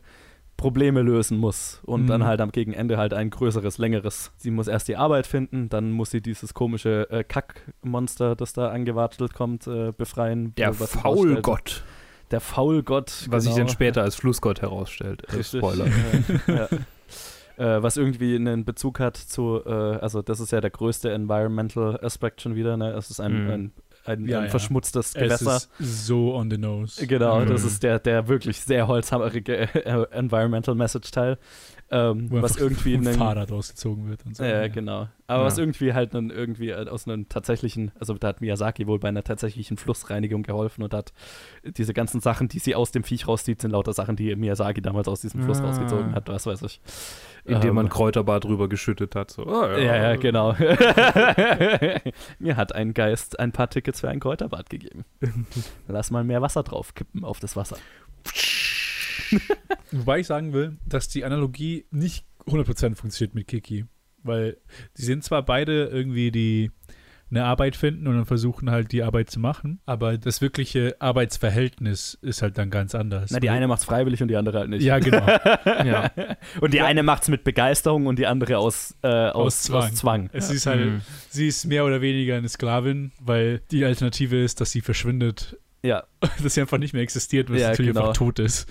[0.56, 2.06] Probleme lösen muss und Mhm.
[2.06, 4.30] dann halt am Gegenende halt ein größeres, längeres.
[4.36, 8.68] Sie muss erst die Arbeit finden, dann muss sie dieses komische äh, Kackmonster, das da
[8.68, 10.54] angewatschelt kommt, äh, befreien.
[10.56, 10.72] Der.
[10.74, 11.82] Faulgott.
[12.30, 13.26] Der Faulgott.
[13.30, 13.66] Was sich genau.
[13.66, 15.22] dann später als Flussgott herausstellt.
[15.28, 15.60] Äh, Richtig.
[15.60, 15.86] Spoiler.
[15.86, 15.90] Äh,
[16.54, 16.68] ja.
[17.60, 22.00] Äh, was irgendwie einen Bezug hat zu, äh, also das ist ja der größte Environmental
[22.02, 22.92] Aspekt schon wieder, ne?
[22.92, 23.50] Es ist ein, Mhm.
[23.50, 23.72] ein,
[24.06, 24.50] ein, Ja, ein ja.
[24.50, 25.56] verschmutztes Es Gewässer.
[25.56, 25.70] ist
[26.08, 27.06] so on the nose.
[27.06, 27.66] Genau, das Mhm.
[27.68, 31.36] ist der, der wirklich sehr holzhammerige äh, Environmental Message Teil.
[31.92, 34.44] Ähm, Wo was irgendwie einen, Fahrrad rausgezogen wird und so.
[34.44, 34.68] Ja, Ja.
[34.68, 35.08] genau.
[35.26, 35.44] Aber Ja.
[35.44, 39.08] was irgendwie halt einen, irgendwie äh, aus einem tatsächlichen, also da hat Miyazaki wohl bei
[39.08, 41.12] einer tatsächlichen Flussreinigung geholfen und hat
[41.64, 45.08] diese ganzen Sachen, die sie aus dem Viech rauszieht, sind lauter Sachen, die Miyazaki damals
[45.08, 45.66] aus diesem Fluss Ah.
[45.66, 46.80] rausgezogen hat, was weiß ich.
[47.44, 49.30] Indem man Ähm, Kräuterbad drüber geschüttet hat.
[49.32, 49.44] So.
[49.46, 50.52] ah, Ja, ja, genau.
[52.38, 55.04] Mir hat ein Geist ein paar Tickets für ein Kräuterbad gegeben.
[55.88, 57.76] Lass mal mehr Wasser drauf kippen auf das Wasser.
[59.92, 63.84] Wobei ich sagen will, dass die Analogie nicht 100% funktioniert mit Kiki.
[64.22, 64.58] Weil
[64.98, 66.70] die sind zwar beide irgendwie die
[67.32, 72.18] eine Arbeit finden und dann versuchen halt die Arbeit zu machen, aber das wirkliche Arbeitsverhältnis
[72.22, 73.30] ist halt dann ganz anders.
[73.30, 74.82] Na, die eine macht's freiwillig und die andere halt nicht.
[74.82, 75.24] Ja, genau.
[75.84, 76.10] Ja.
[76.60, 79.82] Und die eine macht's mit Begeisterung und die andere aus, äh, aus, Aus Zwang.
[79.84, 80.30] Aus Zwang.
[80.32, 81.00] Es ist halt, Mhm.
[81.28, 86.04] sie ist mehr oder weniger eine Sklavin, weil die Alternative ist, dass sie verschwindet, Ja,
[86.42, 88.08] dass sie einfach nicht mehr existiert, weil sie Ja, natürlich genau.
[88.08, 88.68] einfach tot ist.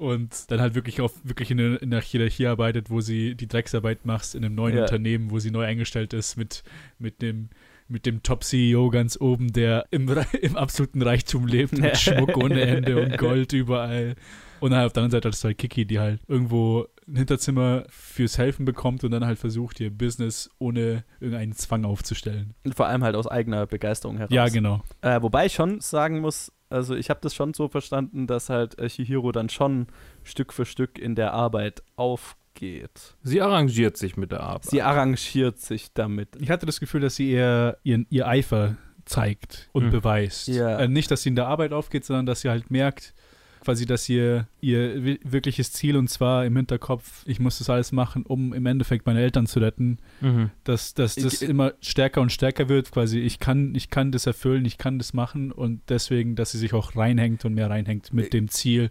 [0.00, 3.46] Und dann halt wirklich auf wirklich in einer, in einer Hierarchie arbeitet, wo sie die
[3.46, 4.82] Drecksarbeit macht in einem neuen Ja.
[4.84, 6.62] Unternehmen, wo sie neu eingestellt ist mit,
[6.98, 7.50] mit dem
[7.86, 10.08] mit dem Top-CEO ganz oben, der im,
[10.40, 14.14] im absoluten Reichtum lebt, mit Schmuck ohne Ende und Gold überall.
[14.60, 17.84] Und dann auf der anderen Seite hast du halt Kiki, die halt irgendwo ein Hinterzimmer
[17.90, 22.54] fürs Helfen bekommt und dann halt versucht, ihr Business ohne irgendeinen Zwang aufzustellen.
[22.64, 24.32] und vor allem halt aus eigener Begeisterung heraus.
[24.32, 24.82] Ja, genau.
[25.02, 28.76] Äh, wobei ich schon sagen muss, also ich habe das schon so verstanden, dass halt
[28.88, 29.86] Chihiro dann schon
[30.24, 33.14] Stück für Stück in der Arbeit aufgeht.
[33.22, 34.64] Sie arrangiert sich mit der Arbeit.
[34.66, 36.36] Sie arrangiert sich damit.
[36.40, 39.90] Ich hatte das Gefühl, dass sie eher ihren, ihr Eifer zeigt und Mhm.
[39.90, 40.48] beweist.
[40.48, 40.78] Ja.
[40.78, 43.14] Äh, nicht, dass sie in der Arbeit aufgeht, sondern dass sie halt merkt,
[43.60, 47.92] quasi, dass ihr ihr wi- wirkliches Ziel und zwar im Hinterkopf, ich muss das alles
[47.92, 50.50] machen, um im Endeffekt meine Eltern zu retten, Mhm.
[50.64, 52.90] dass, dass das Ich- immer stärker und stärker wird.
[52.90, 56.58] Quasi, ich kann, ich kann das erfüllen, ich kann das machen und deswegen, dass sie
[56.58, 58.90] sich auch reinhängt und mehr reinhängt mit dem Ziel,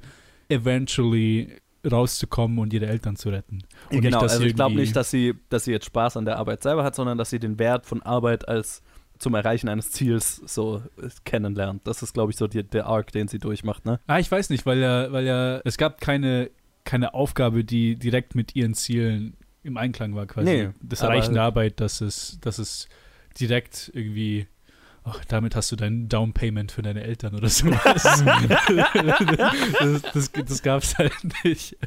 [0.50, 1.48] eventually
[1.90, 3.64] rauszukommen und ihre Eltern zu retten.
[3.90, 6.38] Und genau, dass also ich glaube nicht, dass sie, dass sie jetzt Spaß an der
[6.38, 8.82] Arbeit selber hat, sondern dass sie den Wert von Arbeit als
[9.20, 11.86] zum Erreichen eines Ziels so äh, kennenlernt.
[11.86, 14.00] Das ist, glaube ich, so die, der Arc, den sie durchmacht, ne?
[14.08, 16.50] Ah, ich weiß nicht, weil ja, weil ja, es gab keine,
[16.86, 20.50] keine Aufgabe, die direkt mit ihren Zielen im Einklang war, quasi.
[20.50, 22.88] Nee, das Erreichen der Arbeit, dass es, dass es
[23.40, 24.48] direkt irgendwie,
[25.10, 28.04] ach, damit hast du dein Down Payment für deine Eltern oder sowas.
[29.80, 31.78] das das, das gab es halt nicht.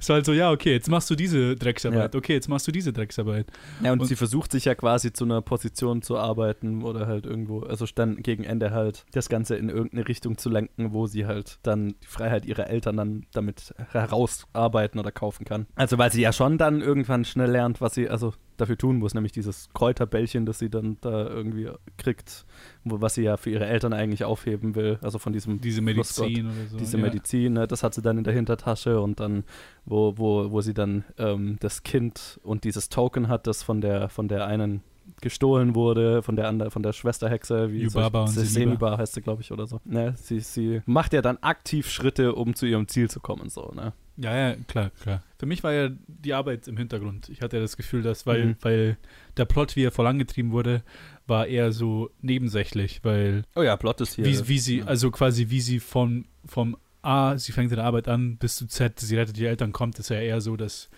[0.00, 2.18] Es war halt so, ja, okay, jetzt machst du diese Drecksarbeit, Ja.
[2.18, 3.46] okay, jetzt machst du diese Drecksarbeit.
[3.82, 7.26] Ja, und, Und- sie versucht sich ja quasi zu einer Position zu arbeiten oder halt
[7.26, 11.26] irgendwo, also dann gegen Ende halt das Ganze in irgendeine Richtung zu lenken, wo sie
[11.26, 15.66] halt dann die Freiheit ihrer Eltern dann damit herausarbeiten oder kaufen kann.
[15.74, 19.14] Also weil sie ja schon dann irgendwann schnell lernt, was sie also dafür tun muss,
[19.14, 22.44] nämlich dieses Kräuterbällchen, das sie dann da irgendwie kriegt,
[22.84, 26.46] wo, was sie ja für ihre Eltern eigentlich aufheben will, also von diesem Diese Medizin
[26.46, 26.76] oder so.
[26.76, 27.02] diese ja.
[27.02, 29.44] Medizin, ne, das hat sie dann in der Hintertasche und dann,
[29.84, 34.08] wo, wo, wo sie dann ähm, das Kind und dieses Token hat, das von der,
[34.08, 34.82] von der einen
[35.20, 38.50] gestohlen wurde, von der anderen, von der Schwesterhexe, wie Yubaba Seniba.
[38.50, 39.80] Seniba heißt sie, glaube ich, oder so.
[39.84, 43.72] Ne, sie, sie macht ja dann aktiv Schritte, um zu ihrem Ziel zu kommen, so,
[43.74, 43.92] ne?
[44.16, 45.22] Ja, ja, klar, klar.
[45.38, 47.28] Für mich war ja die Arbeit im Hintergrund.
[47.30, 48.56] Ich hatte ja das Gefühl, dass, weil, Mhm.
[48.60, 48.96] weil
[49.36, 50.82] der Plot, wie er vorangetrieben wurde,
[51.26, 54.24] war eher so nebensächlich, weil Oh ja, Plot ist hier.
[54.26, 54.84] wie, wie sie, ja.
[54.86, 59.00] also quasi wie sie von, vom A, sie fängt ihre Arbeit an, bis zu Z,
[59.00, 60.88] sie rettet die Eltern, kommt, ist ja eher so, dass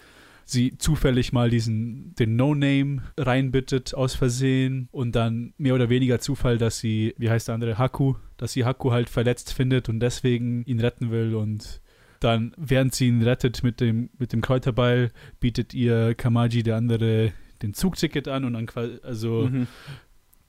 [0.46, 6.58] sie zufällig mal diesen, den No-Name reinbittet aus Versehen und dann mehr oder weniger Zufall,
[6.58, 10.62] dass sie, wie heißt der andere, Haku, dass sie Haku halt verletzt findet und deswegen
[10.64, 11.80] ihn retten will und
[12.24, 17.32] dann, während sie ihn rettet mit dem, mit dem Kräuterbeil, bietet ihr Kamaji, der andere,
[17.62, 19.66] den Zugticket an und dann quasi, also Mhm.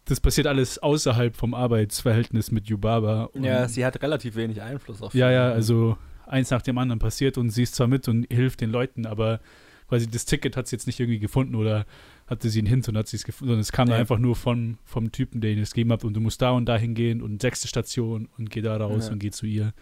[0.05, 3.29] das passiert alles außerhalb vom Arbeitsverhältnis mit Yubaba.
[3.33, 7.37] Ja, sie hat relativ wenig Einfluss auf ja, ja, also eins nach dem anderen passiert
[7.37, 9.39] und sie ist zwar mit und hilft den Leuten, aber
[9.87, 11.85] quasi das Ticket hat sie jetzt nicht irgendwie gefunden oder
[12.27, 13.95] hatte sie einen Hint und hat sie es gefunden, sondern es kam ja.
[13.95, 16.65] einfach nur von, vom Typen, der ihnen es gegeben hat und du musst da und
[16.65, 19.13] da hingehen und sechste Station und geh da raus ja.
[19.13, 19.73] und geh zu ihr.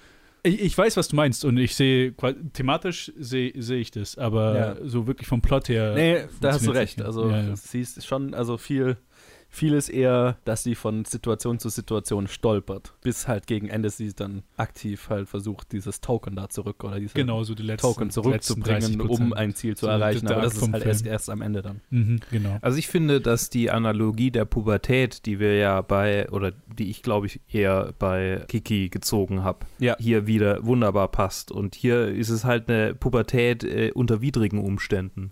[0.45, 2.13] Ich, ich, weiß, was du meinst und ich sehe,
[2.51, 4.75] thematisch sehe seh ich das, aber ja.
[4.83, 5.93] so wirklich vom Plot her.
[5.95, 7.01] Nee, da hast du recht.
[7.01, 7.55] Also, ja, ja.
[7.55, 8.97] sie ist schon, also viel
[9.55, 14.41] Vieles eher, dass sie von Situation zu Situation stolpert, bis halt gegen Ende sie dann
[14.57, 18.99] aktiv halt versucht, dieses Token da zurück oder diese genau, so die letzten, Token zurückzubringen,
[18.99, 20.27] um ein Ziel zu so erreichen.
[20.27, 21.81] Aber das ist halt erst, erst, am Ende dann.
[21.91, 22.57] Mhm, genau.
[22.61, 27.03] Also ich finde, dass die Analogie der Pubertät, die wir ja bei, oder die ich
[27.03, 29.95] glaube ich eher bei Kiki gezogen habe, ja.
[29.99, 31.51] hier wieder wunderbar passt.
[31.51, 35.31] Und hier ist es halt eine Pubertät äh, unter widrigen Umständen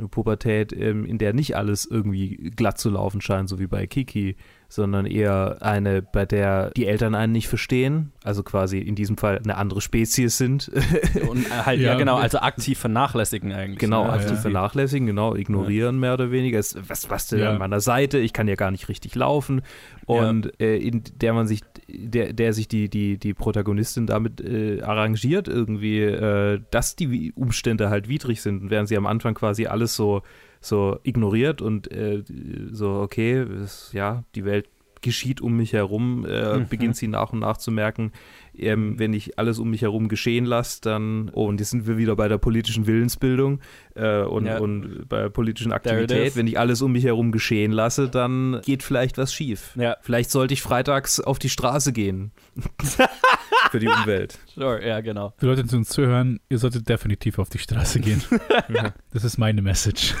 [0.00, 3.86] eine Pubertät, ähm, in der nicht alles irgendwie glatt zu laufen scheint, so wie bei
[3.86, 4.36] Kiki,
[4.70, 9.40] sondern eher eine, bei der die Eltern einen nicht verstehen, also quasi in diesem Fall
[9.42, 10.70] eine andere Spezies sind.
[11.28, 13.80] Und äh, halt, ja, ja, genau, also aktiv vernachlässigen eigentlich.
[13.80, 14.12] Genau, ne?
[14.12, 14.36] aktiv ja.
[14.36, 16.60] vernachlässigen, genau, ignorieren mehr oder weniger.
[16.60, 18.18] Es, was, was denn an meiner Seite?
[18.18, 19.62] Ich kann ja gar nicht richtig laufen.
[20.06, 24.82] Und äh, in der man sich, der, der sich die, die, die Protagonistin damit äh,
[24.82, 29.96] arrangiert, irgendwie, äh, dass die Umstände halt widrig sind, während sie am Anfang quasi alles
[29.96, 30.22] so
[30.60, 32.22] so ignoriert und äh,
[32.70, 34.68] so, okay, es, ja, die Welt
[35.02, 36.68] geschieht um mich herum, äh, mhm.
[36.68, 38.12] beginnt sie nach und nach zu merken,
[38.56, 41.96] ähm, wenn ich alles um mich herum geschehen lasse, dann, oh, und jetzt sind wir
[41.96, 43.60] wieder bei der politischen Willensbildung
[43.94, 44.58] äh, und, ja.
[44.58, 46.36] und bei der politischen Aktivität.
[46.36, 49.74] Wenn ich alles um mich herum geschehen lasse, dann geht vielleicht was schief.
[49.76, 49.96] Ja.
[50.02, 52.32] Vielleicht sollte ich freitags auf die Straße gehen.
[53.70, 54.38] für die Umwelt.
[54.60, 55.32] Sure, ja, genau.
[55.38, 58.22] Für Leute, die uns zuhören, ihr solltet definitiv auf die Straße gehen.
[59.12, 60.14] das ist meine Message.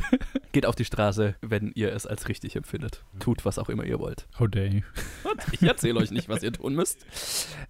[0.52, 3.04] Geht auf die Straße, wenn ihr es als richtig empfindet.
[3.20, 4.26] Tut, was auch immer ihr wollt.
[4.38, 4.80] How dare you.
[5.52, 7.06] Ich erzähle euch nicht, was ihr tun müsst.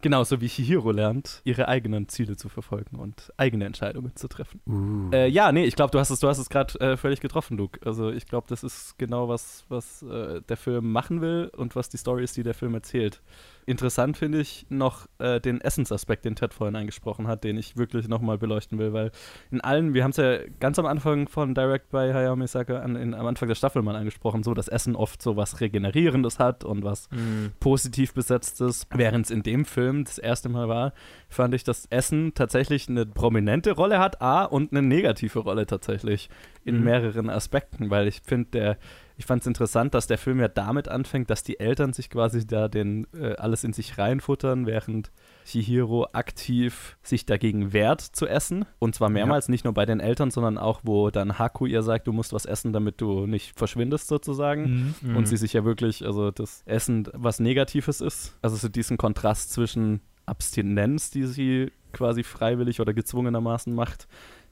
[0.00, 4.60] Genauso wie Hihiro lernt, ihre eigenen Ziele zu verfolgen und eigene Entscheidungen zu treffen.
[4.66, 5.14] Uh.
[5.14, 7.78] Äh, ja, nee, ich glaube, du hast es, es gerade äh, völlig getroffen, Luke.
[7.84, 11.88] Also ich glaube, das ist genau was, was äh, der Film machen will und was
[11.88, 13.20] die Story ist, die der Film erzählt.
[13.68, 18.06] Interessant finde ich noch äh, den Essensaspekt, den Ted vorhin angesprochen hat, den ich wirklich
[18.06, 19.10] nochmal beleuchten will, weil
[19.50, 22.94] in allen, wir haben es ja ganz am Anfang von Direct by Hayao Miyazaki an,
[22.94, 26.62] in, am Anfang der Staffel mal angesprochen, so dass Essen oft so was Regenerierendes hat
[26.62, 27.54] und was mhm.
[27.58, 30.92] positiv besetztes, während es in dem Film das erste Mal war,
[31.28, 36.30] fand ich, dass Essen tatsächlich eine prominente Rolle hat, A, und eine negative Rolle tatsächlich
[36.64, 36.84] in mhm.
[36.84, 38.78] mehreren Aspekten, weil ich finde, der
[39.18, 42.46] ich fand es interessant, dass der Film ja damit anfängt, dass die Eltern sich quasi
[42.46, 45.10] da den äh, alles in sich reinfuttern, während
[45.46, 48.66] Chihiro aktiv sich dagegen wehrt zu essen.
[48.78, 49.52] Und zwar mehrmals, ja.
[49.52, 52.44] nicht nur bei den Eltern, sondern auch, wo dann Haku ihr sagt, du musst was
[52.44, 54.94] essen, damit du nicht verschwindest sozusagen.
[55.00, 55.16] Mhm.
[55.16, 55.26] Und mhm.
[55.26, 58.36] sie sich ja wirklich, also das Essen was Negatives ist.
[58.42, 64.08] Also so diesen Kontrast zwischen Abstinenz, die sie quasi freiwillig oder gezwungenermaßen macht,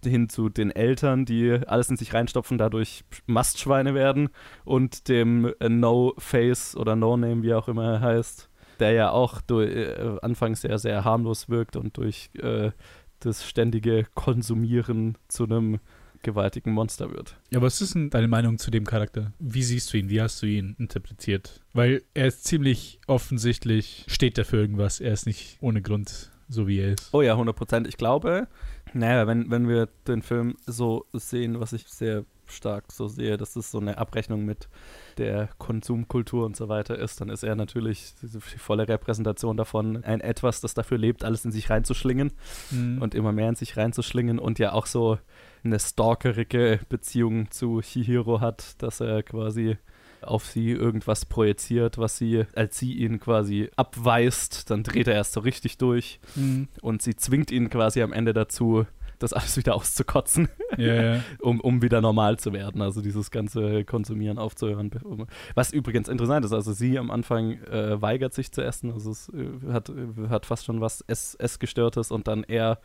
[0.07, 4.29] hin zu den Eltern, die alles in sich reinstopfen, dadurch Mastschweine werden
[4.65, 8.49] und dem äh, No-Face oder No-Name, wie auch immer er heißt,
[8.81, 12.71] der ja auch durch, äh, anfangs sehr, sehr harmlos wirkt und durch äh,
[13.21, 15.79] das ständige Konsumieren zu einem
[16.25, 17.37] gewaltigen Monster wird.
[17.51, 19.33] Ja, was ist denn deine Meinung zu dem Charakter?
[19.39, 20.09] Wie siehst du ihn?
[20.09, 21.63] Wie hast du ihn interpretiert?
[21.73, 25.01] Weil er ist ziemlich offensichtlich, steht er für irgendwas.
[25.01, 27.11] Er ist nicht ohne Grund so, wie er ist.
[27.13, 27.87] Oh ja, 100 Prozent.
[27.87, 28.49] Ich glaube,
[28.95, 33.57] naja, wenn, wenn wir den Film so sehen, was ich sehr stark so sehe, dass
[33.57, 34.69] es so eine Abrechnung mit
[35.19, 40.21] der Konsumkultur und so weiter ist, dann ist er natürlich die volle Repräsentation davon, ein
[40.21, 42.33] Etwas, das dafür lebt, alles in sich reinzuschlingen
[42.71, 43.01] mhm.
[43.01, 45.19] und immer mehr in sich reinzuschlingen und ja auch so
[45.65, 49.77] eine stalkerige Beziehung zu Chihiro hat, dass er quasi
[50.29, 55.33] auf sie irgendwas projiziert, was sie, als sie ihn quasi abweist, dann dreht er erst
[55.33, 56.69] so richtig durch mhm.
[56.81, 58.87] und sie zwingt ihn quasi am Ende dazu,
[59.19, 61.21] das alles wieder auszukotzen, yeah.
[61.41, 62.83] um, um wieder normal zu werden.
[62.83, 64.91] Also dieses ganze Konsumieren aufzuhören.
[65.55, 69.31] Was übrigens interessant ist, also sie am Anfang äh, weigert sich zu essen, also es
[69.31, 72.79] äh, hat, äh, hat fast schon was Essgestörtes und dann er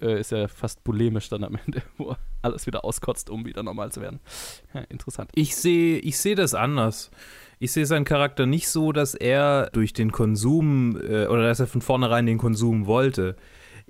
[0.00, 3.62] äh, ist ja fast bulimisch dann am Ende, wo er alles wieder auskotzt, um wieder
[3.62, 4.20] normal zu werden.
[4.74, 5.30] Ja, interessant.
[5.34, 7.10] Ich sehe ich seh das anders.
[7.58, 11.66] Ich sehe seinen Charakter nicht so, dass er durch den Konsum äh, oder dass er
[11.66, 13.36] von vornherein den Konsum wollte.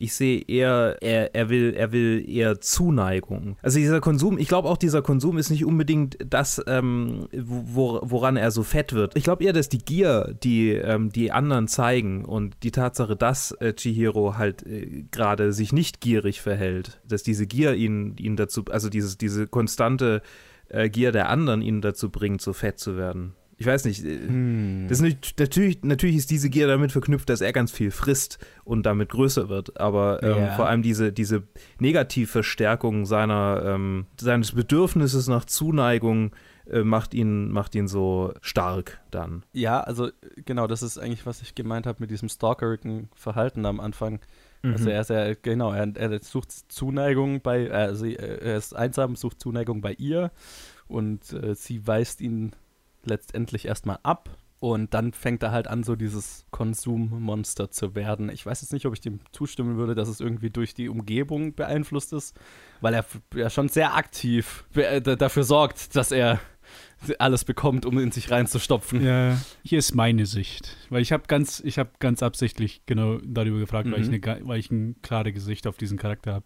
[0.00, 3.58] Ich sehe eher, er, er, will, er will eher Zuneigung.
[3.60, 8.38] Also dieser Konsum, ich glaube auch dieser Konsum ist nicht unbedingt das, ähm, wo, woran
[8.38, 9.14] er so fett wird.
[9.14, 13.52] Ich glaube eher, dass die Gier, die ähm, die anderen zeigen und die Tatsache, dass
[13.52, 18.64] äh, Chihiro halt äh, gerade sich nicht gierig verhält, dass diese Gier ihn, ihn dazu,
[18.70, 20.22] also dieses, diese konstante
[20.70, 24.26] äh, Gier der anderen ihn dazu bringt, so fett zu werden ich weiß nicht, äh,
[24.26, 24.86] hm.
[24.88, 28.86] das ist natürlich, natürlich ist diese Gier damit verknüpft, dass er ganz viel frisst und
[28.86, 30.56] damit größer wird, aber ähm, ja.
[30.56, 31.42] vor allem diese, diese
[31.78, 36.30] Negativverstärkung seiner, ähm, seines Bedürfnisses nach Zuneigung
[36.70, 39.44] äh, macht, ihn, macht ihn so stark dann.
[39.52, 40.08] Ja, also
[40.46, 44.20] genau, das ist eigentlich, was ich gemeint habe mit diesem stalkerigen Verhalten am Anfang.
[44.62, 44.72] Mhm.
[44.72, 49.38] Also er ist ja, genau, er, er sucht Zuneigung bei, also er ist einsam, sucht
[49.38, 50.30] Zuneigung bei ihr
[50.88, 52.52] und äh, sie weist ihn
[53.04, 54.36] letztendlich erstmal ab.
[54.60, 58.28] Und dann fängt er halt an, so dieses Konsummonster zu werden.
[58.28, 61.54] Ich weiß jetzt nicht, ob ich dem zustimmen würde, dass es irgendwie durch die Umgebung
[61.54, 62.38] beeinflusst ist,
[62.82, 66.40] weil er ja schon sehr aktiv dafür sorgt, dass er
[67.18, 69.02] alles bekommt, um in sich reinzustopfen.
[69.02, 70.76] Ja, hier ist meine Sicht.
[70.90, 73.92] Weil ich habe ganz, ich habe ganz absichtlich genau darüber gefragt, mhm.
[73.92, 74.22] weil, ich mhm.
[74.22, 76.44] eine, weil ich ein klare Gesicht auf diesen Charakter habe.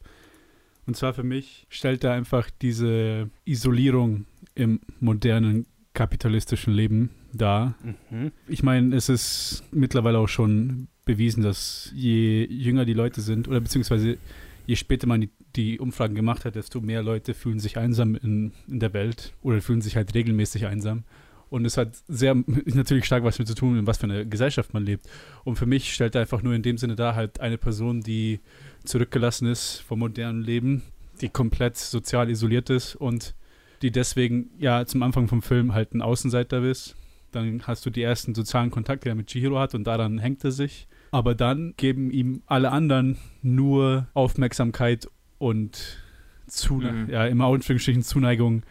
[0.87, 7.75] Und zwar für mich stellt er einfach diese Isolierung im modernen kapitalistischen Leben dar.
[8.11, 8.33] Mhm.
[8.49, 13.61] Ich meine, es ist mittlerweile auch schon bewiesen, dass je jünger die Leute sind, oder
[13.61, 14.19] beziehungsweise
[14.67, 18.53] je später man die, die Umfragen gemacht hat, desto mehr Leute fühlen sich einsam in,
[18.67, 21.05] in der Welt oder fühlen sich halt regelmäßig einsam.
[21.51, 24.75] Und es hat sehr, natürlich stark was mit zu tun, in was für eine Gesellschaft
[24.75, 25.07] man lebt.
[25.45, 28.41] Und für mich stellt er einfach nur in dem Sinne da halt eine Person, die
[28.85, 30.83] zurückgelassen ist vom modernen Leben,
[31.21, 33.35] die komplett sozial isoliert ist und
[33.85, 36.97] die deswegen ja zum Anfang vom Film halt ein Außenseiter ist.
[37.33, 40.43] Dann hast du die ersten sozialen Kontakte, die er mit Chihiro hat und daran hängt
[40.43, 40.89] er sich.
[41.11, 46.03] Aber dann geben ihm alle anderen nur Aufmerksamkeit und
[46.47, 47.11] Zune mhm.
[47.11, 48.63] ja, immer Anführungsstrichen Zuneigung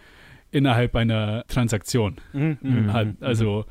[0.49, 2.15] innerhalb einer Transaktion.
[2.33, 2.57] Mhm.
[2.61, 2.93] mhm.
[2.93, 3.27] Halt, mhm.
[3.27, 3.65] also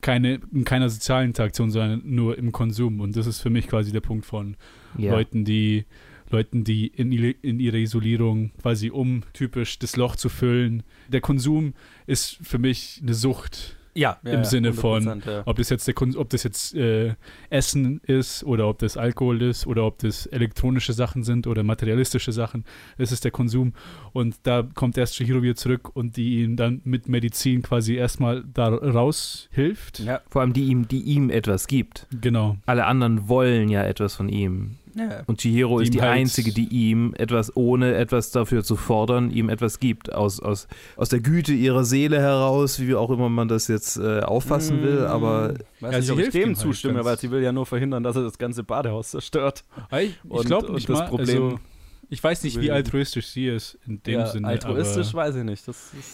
[0.00, 3.00] keine, in keiner sozialen Interaktion, sondern nur im Konsum.
[3.00, 4.56] Und das ist für mich quasi der Punkt von
[4.96, 5.10] ja.
[5.10, 5.84] Leuten, die
[6.30, 10.82] Leuten, die in, in ihrer Isolierung quasi um typisch das Loch zu füllen.
[11.08, 11.74] Der Konsum
[12.06, 13.76] ist für mich eine Sucht.
[13.96, 15.42] Ja, im ja, Sinne von, ja.
[15.46, 17.14] ob das jetzt, der, ob das jetzt äh,
[17.48, 22.30] Essen ist oder ob das Alkohol ist oder ob das elektronische Sachen sind oder materialistische
[22.30, 22.66] Sachen.
[22.98, 23.72] Es ist der Konsum.
[24.12, 28.44] Und da kommt erst Shihiro wieder zurück und die ihn dann mit Medizin quasi erstmal
[28.44, 30.00] da raus hilft.
[30.00, 32.06] Ja, vor allem die ihm, die ihm etwas gibt.
[32.20, 32.58] Genau.
[32.66, 34.76] Alle anderen wollen ja etwas von ihm.
[34.96, 35.22] Ja.
[35.26, 39.50] Und Chihiro ist die halt einzige, die ihm etwas, ohne etwas dafür zu fordern, ihm
[39.50, 40.12] etwas gibt.
[40.12, 44.20] Aus, aus, aus der Güte ihrer Seele heraus, wie auch immer man das jetzt äh,
[44.20, 45.06] auffassen will, mm.
[45.06, 45.54] aber.
[45.80, 48.16] Weiß ja, nicht, ob ich dem halt zustimme, weil sie will ja nur verhindern, dass
[48.16, 49.64] er das ganze Badehaus zerstört.
[49.92, 51.42] Ich, ich glaube nicht das mal, Problem.
[51.44, 51.58] Also
[52.08, 54.48] ich weiß nicht, wie altruistisch sie ist in dem ja, Sinne.
[54.48, 55.64] Altruistisch weiß ich nicht.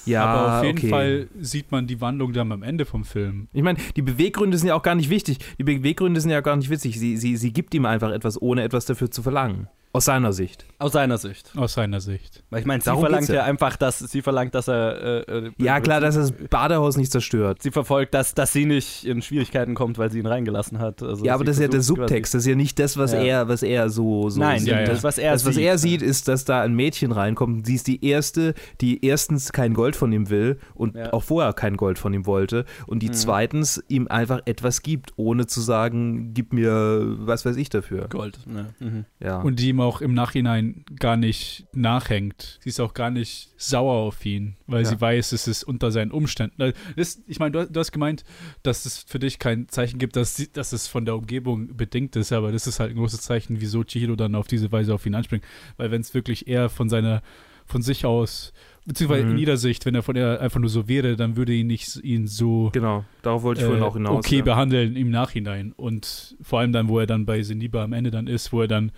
[0.07, 0.89] ja, aber auf jeden okay.
[0.89, 3.49] Fall sieht man die Wandlung dann am Ende vom Film.
[3.53, 5.39] Ich meine, die Beweggründe sind ja auch gar nicht wichtig.
[5.59, 6.99] Die Beweggründe sind ja gar nicht witzig.
[6.99, 9.69] Sie, sie, sie gibt ihm einfach etwas, ohne etwas dafür zu verlangen.
[9.95, 10.65] Aus seiner Sicht.
[10.79, 11.51] Aus seiner Sicht.
[11.55, 12.43] Aus seiner Sicht.
[12.49, 15.29] Weil ich meine, sie Darum verlangt ja einfach, dass sie verlangt, dass er.
[15.29, 17.63] Äh, äh, ja, klar, dass er das Badehaus nicht zerstört.
[17.63, 21.03] Sie verfolgt, dass, dass sie nicht in Schwierigkeiten kommt, weil sie ihn reingelassen hat.
[21.03, 22.33] Also ja, aber das ist ja der Subtext.
[22.33, 23.21] Das ist ja nicht das, was ja.
[23.21, 24.69] er, was er so, so Nein, sieht.
[24.69, 24.87] Ja, ja.
[24.87, 25.65] das, was er das, was sieht.
[25.65, 27.67] er sieht, ist, dass da ein Mädchen reinkommt.
[27.67, 31.77] Sie ist die erste, die erstens kein Gold von ihm will und auch vorher kein
[31.77, 32.65] Gold von ihm wollte.
[32.87, 33.13] Und die mhm.
[33.13, 38.09] zweitens ihm einfach etwas gibt, ohne zu sagen, gib mir was weiß ich dafür.
[38.09, 38.39] Gold.
[38.47, 39.05] Mhm.
[39.21, 39.43] Ja.
[39.43, 42.59] Und die auch im Nachhinein gar nicht nachhängt.
[42.63, 44.89] Sie ist auch gar nicht sauer auf ihn, weil ja.
[44.89, 46.73] sie weiß, es ist unter seinen Umständen.
[46.97, 48.25] Das, ich meine, du, du, hast gemeint,
[48.63, 52.17] dass es für dich kein Zeichen gibt, dass, sie, dass es von der Umgebung bedingt
[52.17, 55.05] ist, aber das ist halt ein großes Zeichen, wieso Chihiro dann auf diese Weise auf
[55.07, 55.45] ihn anspringt.
[55.77, 57.23] Weil wenn es wirklich eher von seiner,
[57.67, 58.53] von sich aus
[58.85, 59.33] beziehungsweise mhm.
[59.33, 61.97] in jeder Sicht, wenn er von er einfach nur so wäre, dann würde ihn nicht
[62.03, 64.45] ihn so genau darauf wollte ich äh, vorhin auch hinaus okay ja.
[64.45, 68.27] behandeln im Nachhinein und vor allem dann, wo er dann bei Seniba am Ende dann
[68.27, 68.93] ist, wo er dann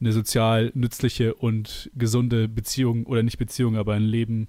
[0.00, 4.48] eine sozial nützliche und gesunde Beziehung oder nicht Beziehung, aber ein Leben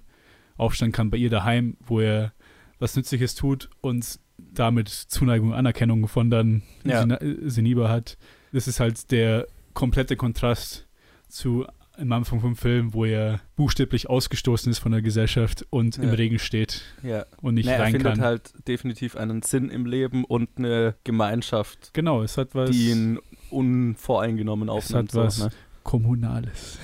[0.56, 2.32] aufstellen kann bei ihr daheim, wo er
[2.78, 7.06] was Nützliches tut und damit Zuneigung und Anerkennung von dann ja.
[7.44, 8.18] Seniba hat.
[8.52, 10.86] Das ist halt der komplette Kontrast
[11.28, 16.04] zu am Anfang vom Film, wo er buchstäblich ausgestoßen ist von der Gesellschaft und ja.
[16.04, 17.26] im Regen steht ja.
[17.40, 18.02] und nicht naja, rein kann.
[18.02, 21.90] Er findet halt definitiv einen Sinn im Leben und eine Gemeinschaft.
[21.92, 22.70] Genau, es hat was.
[22.70, 23.18] Die ihn
[23.52, 25.10] unvoreingenommen aufnimmt.
[25.10, 25.50] Es hat was so, ne?
[25.82, 26.78] Kommunales.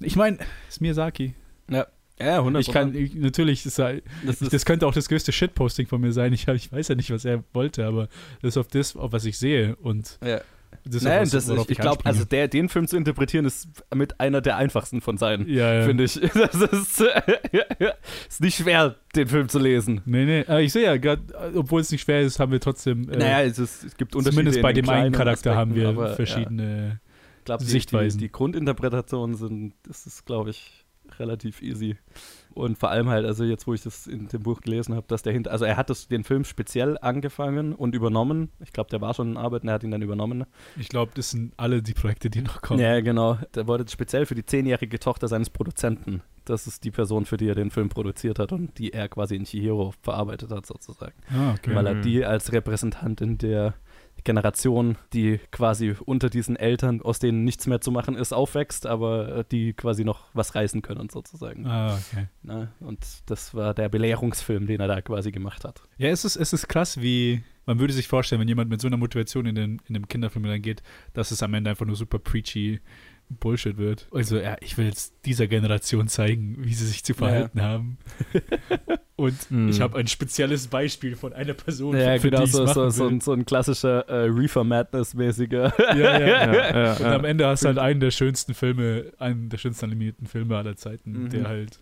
[0.00, 1.34] ich meine, ist Miyazaki.
[1.70, 1.86] Ja.
[2.20, 2.58] Ja, 100%.
[2.60, 6.12] Ich kann, ich, natürlich, ist, das, ist, das, könnte auch das größte Shitposting von mir
[6.12, 6.32] sein.
[6.32, 8.08] Ich, ich weiß ja nicht, was er wollte, aber
[8.42, 9.74] das ist auf das, auf was ich sehe.
[9.76, 10.40] Und ja.
[10.84, 14.40] Das Nein, das, ich, ich glaube, also der, den Film zu interpretieren, ist mit einer
[14.40, 15.86] der einfachsten von seinen, ja, ja.
[15.86, 16.20] finde ich.
[16.32, 17.00] Das ist,
[18.28, 20.00] ist nicht schwer, den Film zu lesen.
[20.04, 21.20] Nee, nee, aber ich sehe ja, grad,
[21.54, 23.08] obwohl es nicht schwer ist, haben wir trotzdem.
[23.10, 24.42] Äh, naja, es, ist, es gibt Unterschiede.
[24.42, 26.96] Zumindest bei dem einen Charakter Aspekten, haben wir aber, verschiedene ja.
[27.44, 28.18] glaub, Sichtweisen.
[28.18, 30.84] Die, die, die Grundinterpretationen sind, das ist, glaube ich,
[31.18, 31.96] relativ easy.
[32.52, 35.22] Und vor allem halt, also jetzt, wo ich das in dem Buch gelesen habe, dass
[35.22, 38.50] der hinter, also er hat das, den Film speziell angefangen und übernommen.
[38.60, 40.44] Ich glaube, der war schon in Arbeit und er hat ihn dann übernommen.
[40.76, 42.80] Ich glaube, das sind alle die Projekte, die noch kommen.
[42.80, 43.38] Ja, genau.
[43.54, 46.22] Der wollte speziell für die zehnjährige Tochter seines Produzenten.
[46.44, 49.36] Das ist die Person, für die er den Film produziert hat und die er quasi
[49.36, 51.14] in Chihiro verarbeitet hat, sozusagen.
[51.30, 51.74] Ah, okay.
[51.74, 52.02] Weil er Mhm.
[52.02, 53.74] die als Repräsentantin der
[54.24, 59.36] Generation, die quasi unter diesen Eltern, aus denen nichts mehr zu machen ist, aufwächst, aber
[59.38, 61.66] äh, die quasi noch was reißen können, sozusagen.
[61.66, 62.28] Ah, okay.
[62.42, 62.72] Ne?
[62.80, 65.82] Und das war der Belehrungsfilm, den er da quasi gemacht hat.
[65.98, 68.88] Ja, es ist, es ist krass, wie man würde sich vorstellen, wenn jemand mit so
[68.88, 72.18] einer Motivation in den, in den Kinderfilm reingeht, dass es am Ende einfach nur super
[72.18, 72.80] preachy
[73.36, 74.08] Bullshit wird.
[74.12, 77.98] Also, ja, ich will jetzt dieser Generation zeigen, wie sie sich zu verhalten haben.
[79.16, 79.68] Und Hm.
[79.68, 83.20] ich habe ein spezielles Beispiel von einer Person, Ja, für genau, so, so, so, ein,
[83.20, 85.72] so ein klassischer äh, Reefer Madness-mäßiger.
[85.96, 86.52] Ja, ja.
[86.54, 89.84] ja, ja, Und am Ende hast du halt einen der schönsten Filme, einen der schönsten
[89.86, 91.28] animierten Filme aller Zeiten, Mhm.
[91.30, 91.78] der halt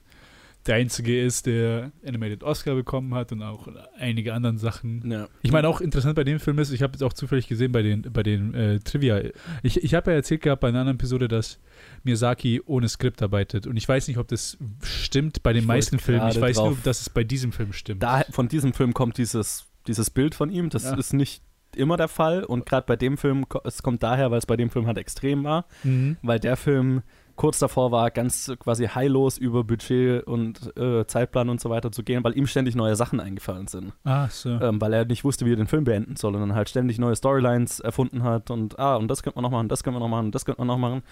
[0.66, 3.66] der einzige ist, der Animated Oscar bekommen hat und auch
[3.98, 5.10] einige anderen Sachen.
[5.10, 5.26] ja.
[5.42, 7.80] Ich meine, auch interessant bei dem Film ist, ich habe es auch zufällig gesehen bei
[7.82, 9.20] den, bei den äh, Trivia.
[9.62, 11.58] Ich, ich habe ja erzählt gehabt bei einer anderen Episode, dass
[12.04, 13.66] Miyazaki ohne Skript arbeitet.
[13.66, 16.28] Und ich weiß nicht, ob das stimmt bei den Ich meisten Filmen.
[16.28, 16.78] Ich weiß nur, drauf.
[16.84, 18.02] dass es bei diesem Film stimmt.
[18.02, 20.68] da, von diesem Film kommt dieses, dieses Bild von ihm.
[20.70, 20.94] Das Ja.
[20.94, 21.42] ist nicht
[21.76, 22.44] immer der Fall.
[22.44, 25.44] Und gerade bei dem Film, es kommt daher, weil es bei dem Film halt extrem
[25.44, 25.66] war.
[25.84, 26.16] Mhm.
[26.22, 27.02] weil der Film
[27.36, 32.02] kurz davor war, ganz quasi heillos über Budget und äh, Zeitplan und so weiter zu
[32.02, 33.92] gehen, weil ihm ständig neue Sachen eingefallen sind.
[34.04, 34.50] Ah, so.
[34.50, 36.98] Ähm, weil er nicht wusste, wie er den Film beenden soll und dann halt ständig
[36.98, 40.08] neue Storylines erfunden hat und ah, und das könnte man noch machen, das könnte man
[40.08, 41.02] noch machen, das könnte man noch machen,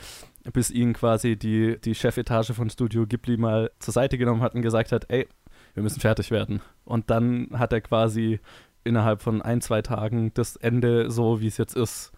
[0.52, 4.62] bis ihn quasi die, die Chefetage von Studio Ghibli mal zur Seite genommen hat und
[4.62, 5.28] gesagt hat, ey,
[5.74, 6.60] wir müssen fertig werden.
[6.84, 8.40] Und dann hat er quasi
[8.84, 12.12] innerhalb von ein, zwei Tagen das Ende so, wie es jetzt ist,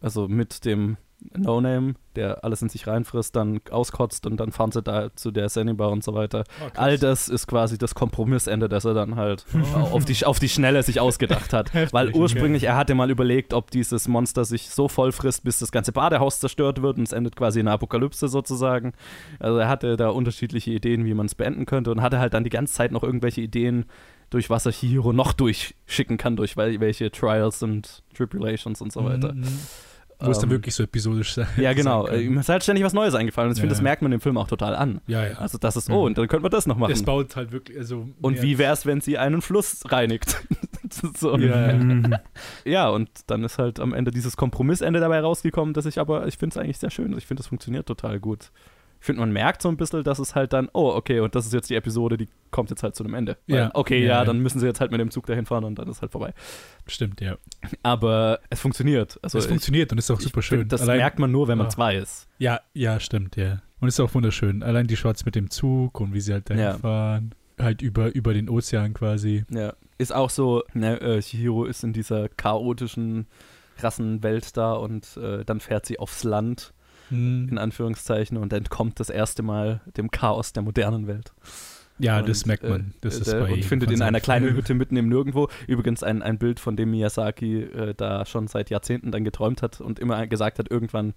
[0.00, 0.96] also mit dem
[1.36, 5.48] No-Name, der alles in sich reinfrisst, dann auskotzt und dann fahren sie da zu der
[5.48, 6.44] Senibar und so weiter.
[6.62, 6.68] Oh.
[6.76, 9.44] All das ist quasi das Kompromissende, das er dann halt
[9.74, 9.78] Oh.
[9.96, 11.72] auf, die, auf die Schnelle sich ausgedacht hat.
[11.74, 12.18] Heftig, Weil okay.
[12.18, 15.92] ursprünglich, er hatte mal überlegt, ob dieses Monster sich so voll frisst, bis das ganze
[15.92, 18.92] Badehaus zerstört wird und es endet quasi in einer Apokalypse sozusagen.
[19.40, 22.44] Also er hatte da unterschiedliche Ideen, wie man es beenden könnte und hatte halt dann
[22.44, 23.86] die ganze Zeit noch irgendwelche Ideen,
[24.30, 29.04] durch was er Hiro noch durchschicken kann, durch wel- welche Trials und Tribulations und so
[29.04, 29.32] weiter.
[29.32, 29.44] Mhm.
[30.18, 32.06] Wo es dann Ähm, wirklich so episodisch sein Ja, genau.
[32.06, 32.20] sein.
[32.20, 33.48] Ihm ist halt ständig was Neues eingefallen.
[33.50, 33.76] Und ich finde, Ja.
[33.76, 35.00] das merkt man im Film auch total an.
[35.06, 35.34] Ja, ja.
[35.34, 35.94] Also, das ist, Mhm.
[35.94, 36.92] oh, und dann könnte man das noch machen.
[36.92, 38.08] es baut halt wirklich, also.
[38.22, 40.36] Und wie wäre es, wenn sie einen Fluss reinigt?
[41.18, 41.36] so.
[41.36, 41.76] Ja, ja.
[41.76, 42.14] Mhm.
[42.64, 46.38] ja, und dann ist halt am Ende dieses Kompromissende dabei rausgekommen, dass ich aber, ich
[46.38, 47.16] finde es eigentlich sehr schön.
[47.18, 48.50] Ich finde, das funktioniert total gut.
[49.06, 51.46] Ich finde, man merkt so ein bisschen, dass es halt dann, oh, okay, und das
[51.46, 53.36] ist jetzt die Episode, die kommt jetzt halt zu einem Ende.
[53.46, 53.70] Weil, Ja.
[53.72, 55.86] Okay, Ja, ja, dann müssen sie jetzt halt mit dem Zug dahin fahren und dann
[55.88, 56.34] ist halt vorbei.
[56.88, 57.36] Stimmt, ja.
[57.84, 59.16] Aber es funktioniert.
[59.22, 60.66] Also es ich- funktioniert und ist auch super schön.
[60.66, 61.82] Das Allein- merkt man nur, wenn man es Ah.
[61.82, 62.26] weiß.
[62.38, 63.62] Ja, ja, stimmt, ja.
[63.78, 64.64] Und ist auch wunderschön.
[64.64, 66.72] Allein die Shots mit dem Zug und wie sie halt dahin Ja.
[66.76, 67.32] fahren.
[67.60, 69.44] Halt über, über den Ozean quasi.
[69.50, 73.28] Ja, ist auch so, ne, äh, Chihiro ist in dieser chaotischen
[73.78, 76.72] Rassenwelt da und äh, dann fährt sie aufs Land,
[77.10, 77.58] in Hm.
[77.58, 81.32] Anführungszeichen, und entkommt das erste Mal dem Chaos der modernen Welt.
[81.98, 82.80] Ja, und, das merkt man.
[82.80, 84.54] äh, Das ist äh, bei und findet in einer kleinen.
[84.54, 85.48] Hütte mitten im Nirgendwo.
[85.66, 89.80] Übrigens ein, ein Bild, von dem Miyazaki äh, da schon seit Jahrzehnten dann geträumt hat
[89.80, 91.14] und immer gesagt hat, irgendwann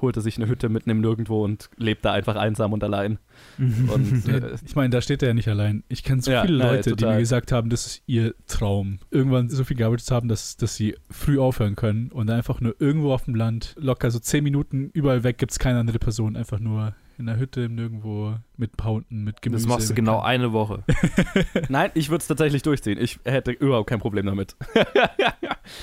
[0.00, 3.18] holt er sich eine Hütte mitten im Nirgendwo und lebt da einfach einsam und allein.
[3.58, 5.84] Und Ja, äh, ich meine, da steht er ja nicht allein.
[5.88, 7.14] Ich kenne so Ja, viele ja, Leute, die total.
[7.14, 8.98] mir gesagt haben, das ist ihr Traum.
[9.10, 13.12] Irgendwann so viel gearbeitet haben, dass, dass sie früh aufhören können und einfach nur irgendwo
[13.12, 16.36] auf dem Land, locker so zehn Minuten überall weg, gibt es keine andere Person.
[16.36, 19.64] Einfach nur in der Hütte, im Nirgendwo, mit Paunden, mit Gemüse.
[19.64, 20.84] Das machst du genau eine Woche.
[21.68, 22.98] nein, ich würde es tatsächlich durchziehen.
[23.00, 24.56] Ich hätte überhaupt kein Problem damit.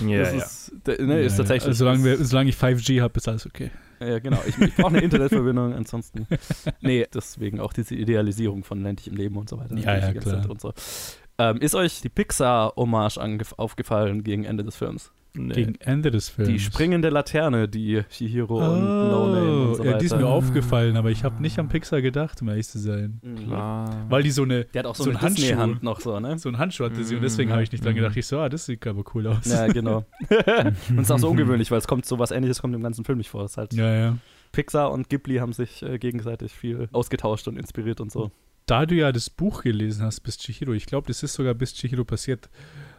[0.03, 0.37] Ja, das ja.
[0.39, 1.67] ist, ne, ist Ja, tatsächlich.
[1.67, 3.69] Also, solange, wir, solange ich 5G habe, ist alles okay.
[3.99, 4.41] Ja, genau.
[4.47, 6.25] Ich, ich brauche eine Internetverbindung, ansonsten.
[6.81, 9.77] Nee, deswegen auch diese Idealisierung von ländlichem Leben und so weiter.
[9.77, 10.43] Ja, ja, klar.
[10.57, 10.73] So.
[11.37, 13.19] ähm, ist euch die Pixar-Hommage
[13.57, 15.11] aufgefallen gegen Ende des Films?
[15.37, 15.53] Nee.
[15.53, 16.49] Gegen Ende des Films.
[16.49, 19.97] Die springende Laterne, die Chihiro oh, und No Name und so ja, weiter.
[19.99, 23.19] die ist mir aufgefallen, aber ich habe nicht an Pixar gedacht, um ehrlich zu sein.
[23.21, 23.35] Mhm.
[23.47, 24.05] Klar.
[24.09, 25.41] Weil die so eine Der hat auch so, So eine ein Handschuh.
[25.41, 26.37] Disney-Hand noch so, ne?
[26.39, 27.25] so einen Handschuh hatte sie und Mhm.
[27.25, 27.97] deswegen habe ich nicht dran Mhm.
[27.97, 28.17] gedacht.
[28.17, 29.45] Ich so, ah, das sieht aber cool aus.
[29.45, 30.05] Ja, genau.
[30.89, 33.17] und ist auch so ungewöhnlich, weil es kommt so was ähnliches kommt im ganzen Film
[33.17, 33.43] nicht vor.
[33.45, 34.17] Es ist halt ja, ja.
[34.51, 38.31] Pixar und Ghibli haben sich äh, gegenseitig viel ausgetauscht und inspiriert und so.
[38.65, 41.73] Da du ja das Buch gelesen hast, bis Chihiro, ich glaube, das ist sogar bis
[41.73, 42.49] Chihiro passiert.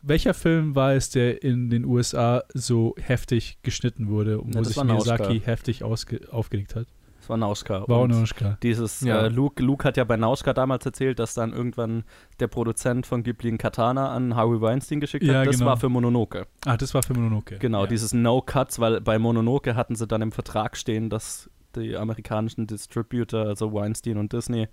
[0.03, 4.65] Welcher Film war es, der in den USA so heftig geschnitten wurde und Ja, wo
[4.65, 4.77] sich.
[4.83, 6.87] Miyazaki heftig ausge aufgeregt hat?
[7.19, 7.89] Das war Nauschka.
[7.89, 8.57] War Nausicaa.
[8.63, 9.23] Dieses, Ja.
[9.23, 12.05] äh, Luke, Luke hat ja bei Nauschka damals erzählt, dass dann irgendwann
[12.39, 15.49] der Produzent von Ghibli ein Katana an Harvey Weinstein geschickt Ja, hat.
[15.49, 15.71] Das genau.
[15.71, 16.47] war für Mononoke.
[16.65, 17.59] Ah, das war für Mononoke.
[17.59, 17.87] Genau, ja.
[17.89, 22.69] dieses No Cuts, weil bei Mononoke hatten sie dann im Vertrag stehen, dass die amerikanischen
[22.69, 24.69] Distributor, also Weinstein und Disney,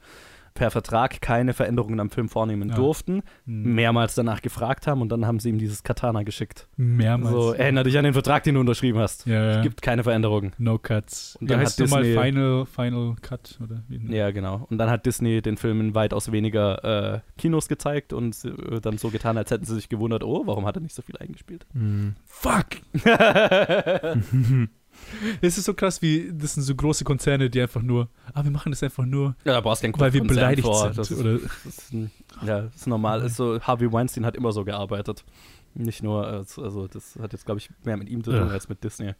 [0.54, 2.76] per Vertrag keine Veränderungen am Film vornehmen Ja.
[2.76, 3.76] durften, Hm.
[3.76, 6.68] mehrmals danach gefragt haben und dann haben sie ihm dieses Katana geschickt.
[6.78, 7.32] Mehrmals.
[7.34, 9.26] So, erinnere dich an den Vertrag, den du unterschrieben hast.
[9.26, 9.58] ja, ja.
[9.58, 10.54] Es gibt keine Veränderungen.
[10.58, 11.38] no Cuts.
[11.42, 13.60] Und dann heißt hat Disney- Final, Final Cut?
[13.64, 13.84] Oder?
[13.90, 14.66] Ja, genau.
[14.70, 18.98] Und dann hat Disney den Film in weitaus weniger äh, Kinos gezeigt und äh, dann
[18.98, 21.66] so getan, als hätten sie sich gewundert, oh, warum hat er nicht so viel eingespielt?
[21.74, 22.16] Hm.
[22.26, 22.68] Fuck!
[25.42, 28.52] Es ist so krass, wie das sind so große Konzerne, die einfach nur, ah, wir
[28.52, 30.84] machen das einfach nur, Ja, da weil wir Konzern beleidigt vor.
[30.86, 30.98] sind.
[30.98, 31.94] Das ist, oder, das ist,
[32.46, 33.22] ja, das ist normal.
[33.22, 35.24] Ist so, Harvey Weinstein hat immer so gearbeitet.
[35.76, 38.52] Nicht nur, als- also das hat jetzt, glaube ich, mehr mit ihm zu tun Ugh.
[38.52, 39.14] als mit Disney.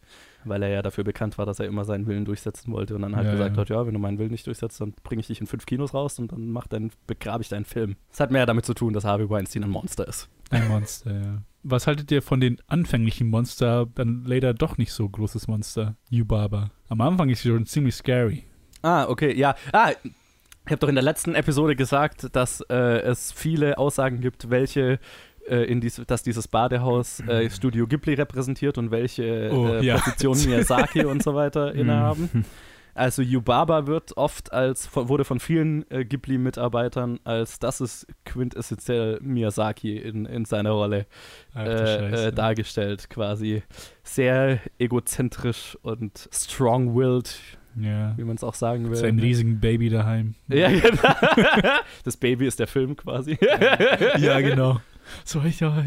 [0.44, 3.16] Weil er ja dafür bekannt war, dass er immer seinen Willen durchsetzen wollte und dann
[3.16, 3.60] halt Ja, gesagt ja.
[3.60, 5.94] hat, ja, wenn du meinen Willen nicht durchsetzt, dann bringe ich dich in fünf Kinos
[5.94, 7.96] raus und dann mach dein, begrabe ich deinen Film.
[8.10, 10.28] Das hat mehr damit zu tun, dass Harvey Weinstein ein Monster ist.
[10.54, 11.42] Ein Monster, ja.
[11.66, 16.70] Was haltet ihr von den anfänglichen Monster, dann leider doch nicht so großes Monster, Yubaba?
[16.88, 18.44] Am Anfang ist sie schon ziemlich scary.
[18.82, 19.54] Ah, okay, ja.
[19.72, 24.50] Ah, ich habe doch in der letzten Episode gesagt, dass äh, es viele Aussagen gibt,
[24.50, 24.98] welche
[25.48, 29.96] äh, in dies, dass dieses Badehaus äh, Studio Ghibli repräsentiert und welche Oh, äh, ja.
[29.96, 32.44] Positionen Miyazaki und so weiter innehaben.
[32.94, 39.98] Also Yubaba wird oft als wurde von vielen äh, Ghibli-Mitarbeitern als das ist quintessentiell Miyazaki
[39.98, 41.06] in, in seiner Rolle
[41.56, 43.62] äh, äh, dargestellt, quasi
[44.04, 47.38] sehr egozentrisch und strong-willed,
[47.80, 48.16] ja.
[48.16, 48.90] wie man es auch sagen will.
[48.90, 50.34] Mit seinem riesigen Baby daheim.
[50.48, 51.78] Ja, genau.
[52.04, 53.38] Das Baby ist der Film quasi.
[54.18, 54.80] ja, genau.
[55.24, 55.84] So, ich, ja,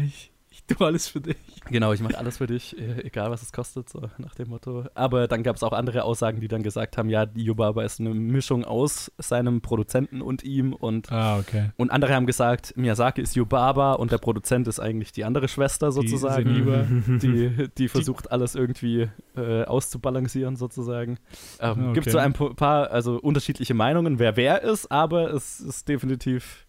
[0.76, 1.36] tue alles für dich.
[1.70, 4.84] Genau, ich mache alles für dich, äh, egal was es kostet, so nach dem Motto.
[4.94, 8.10] Aber dann gab es auch andere Aussagen, die dann gesagt haben, ja, Yubaba ist eine
[8.14, 11.70] Mischung aus seinem Produzenten und ihm und Ah, okay.
[11.76, 15.90] und andere haben gesagt, Miyazaki ist Yubaba und der Produzent ist eigentlich die andere Schwester
[15.92, 16.84] sozusagen, Seniba.
[17.18, 21.18] die, die versucht alles irgendwie äh, auszubalancieren sozusagen.
[21.60, 22.10] Ähm, Ah, Gibt okay.
[22.10, 26.66] so ein paar also unterschiedliche Meinungen, wer wer ist, aber es ist definitiv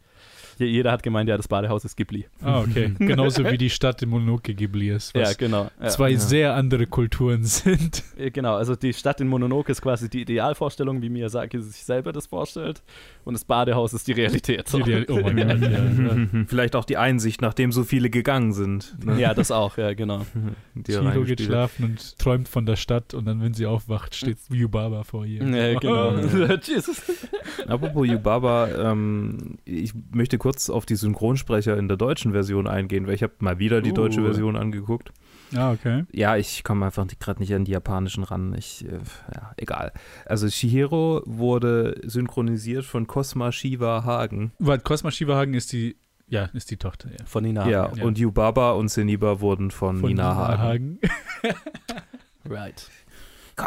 [0.66, 2.26] jeder hat gemeint, ja, das Badehaus ist Ghibli.
[2.42, 2.94] Ah, okay.
[3.00, 5.16] Genauso wie die Stadt in Mononoke Ghibli ist.
[5.16, 5.70] Ja, Was genau.
[5.82, 5.88] Ja.
[5.90, 6.20] zwei Ja.
[6.20, 8.04] sehr andere Kulturen sind.
[8.18, 12.12] Äh, Genau, also die Stadt in Mononoke ist quasi die Idealvorstellung, wie Miyazaki sich selber
[12.12, 12.82] das vorstellt.
[13.26, 14.68] Und das Badehaus ist die Realität.
[14.68, 14.80] So.
[14.80, 16.44] Die Real- oh mein Gott, ja.
[16.48, 18.96] Vielleicht auch die Einsicht, nachdem so viele gegangen sind.
[19.06, 19.20] ne?
[19.20, 20.26] ja, das auch, ja, genau.
[20.76, 24.38] Die Chiro geht schlafen und träumt von der Stadt und dann, wenn sie aufwacht, steht
[24.50, 25.44] Yubaba vor ihr.
[25.44, 26.18] Ja, genau.
[26.64, 27.02] Jesus.
[27.68, 33.16] Apropos Yubaba, ähm, ich möchte kurz auf die Synchronsprecher in der deutschen Version eingehen, weil
[33.16, 34.26] ich habe mal wieder die deutsche Uh.
[34.26, 35.12] Version angeguckt.
[35.56, 36.06] Ah, okay.
[36.12, 38.54] Ja, ich komme einfach gerade nicht an die japanischen ran.
[38.58, 39.00] Ich, äh,
[39.34, 39.94] ja, egal.
[40.26, 44.52] Also Shihiro wurde synchronisiert von Cosma Shiva Hagen.
[44.60, 45.96] Warte, Cosma Shivahagen ist die,
[46.28, 47.26] ja, ist die Tochter, ja.
[47.26, 47.68] Von Nina.
[47.68, 48.04] ja, ja.
[48.04, 51.00] und Yubaba und Seniba wurden von, Von Nina Hagen.
[52.50, 52.90] Right.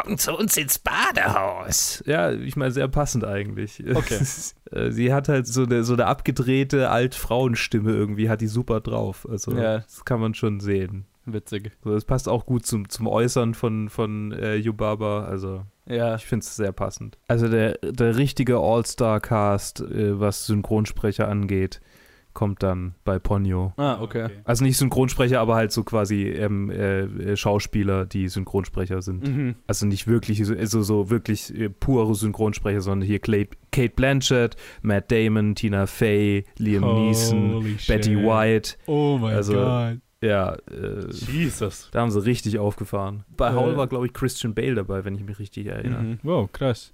[0.01, 2.03] Komm zu uns ins Badehaus.
[2.07, 3.83] Ja, ich meine, sehr passend eigentlich.
[3.93, 4.19] Okay.
[4.71, 9.27] Äh, Sie hat halt so eine, so eine abgedrehte Altfrauenstimme irgendwie, hat die super drauf.
[9.29, 9.79] Also, Ja.
[9.79, 11.05] das kann man schon sehen.
[11.25, 11.71] Witzig.
[11.83, 15.25] So, das passt auch gut zum, zum Äußern von, von äh, Yubaba.
[15.25, 16.15] Also, Ja.
[16.15, 17.19] ich finde es sehr passend.
[17.27, 21.79] Also, der, der richtige All-Star-Cast, äh, was Synchronsprecher angeht,
[22.33, 23.73] kommt dann bei Ponyo.
[23.77, 24.29] Ah, okay.
[24.43, 29.27] Also nicht Synchronsprecher, aber halt so quasi ähm, äh, äh, Schauspieler, die Synchronsprecher sind.
[29.27, 29.55] Mhm.
[29.67, 34.55] Also nicht wirklich, so- also so wirklich äh, pure Synchronsprecher, sondern hier Clay, Kate Blanchett,
[34.81, 38.23] Matt Damon, Tina Fey, Liam Neeson, Holy Betty shit.
[38.25, 38.75] White.
[38.87, 39.97] Oh mein Also, Gott.
[40.21, 41.89] Ja, äh, Jesus.
[41.91, 43.25] da haben sie richtig aufgefahren.
[43.35, 46.01] Bei Äh, Howl war, glaube ich, Christian Bale dabei, wenn ich mich richtig erinnere.
[46.01, 46.19] Mhm.
[46.23, 46.93] Wow, krass.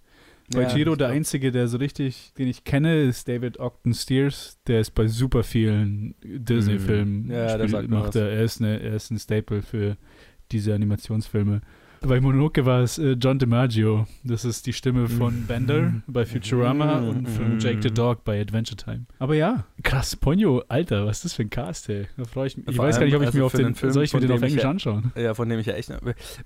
[0.51, 3.93] Bei Ja, ich der glaub- einzige, der so richtig, den ich kenne, ist David Ogden
[3.93, 4.57] Steers.
[4.67, 7.23] Der ist bei super vielen Disney-Filmen.
[7.25, 7.31] Mhm.
[7.31, 8.15] Ja, der spielt- sagt macht was.
[8.15, 9.97] er, er, ist eine, er ist ein Staple für
[10.51, 11.61] diese Animationsfilme.
[12.01, 14.07] Bei Mononoke war es äh, John DiMaggio.
[14.23, 15.45] Das ist die Stimme von Mhm.
[15.47, 17.09] Bender bei Futurama Mhm.
[17.09, 19.05] und von Jake the Dog bei Adventure Time.
[19.19, 22.07] Aber ja, krass, Ponyo, Alter, was ist das für ein Cast, ey.
[22.15, 22.67] Da freue ich mich.
[22.69, 24.13] Ich Vor weiß gar nicht, ob ich allem, mir also auf den, Film, soll ich
[24.13, 25.11] mir den auf Englisch anschauen?
[25.17, 25.91] Ja, von dem ich ja echt.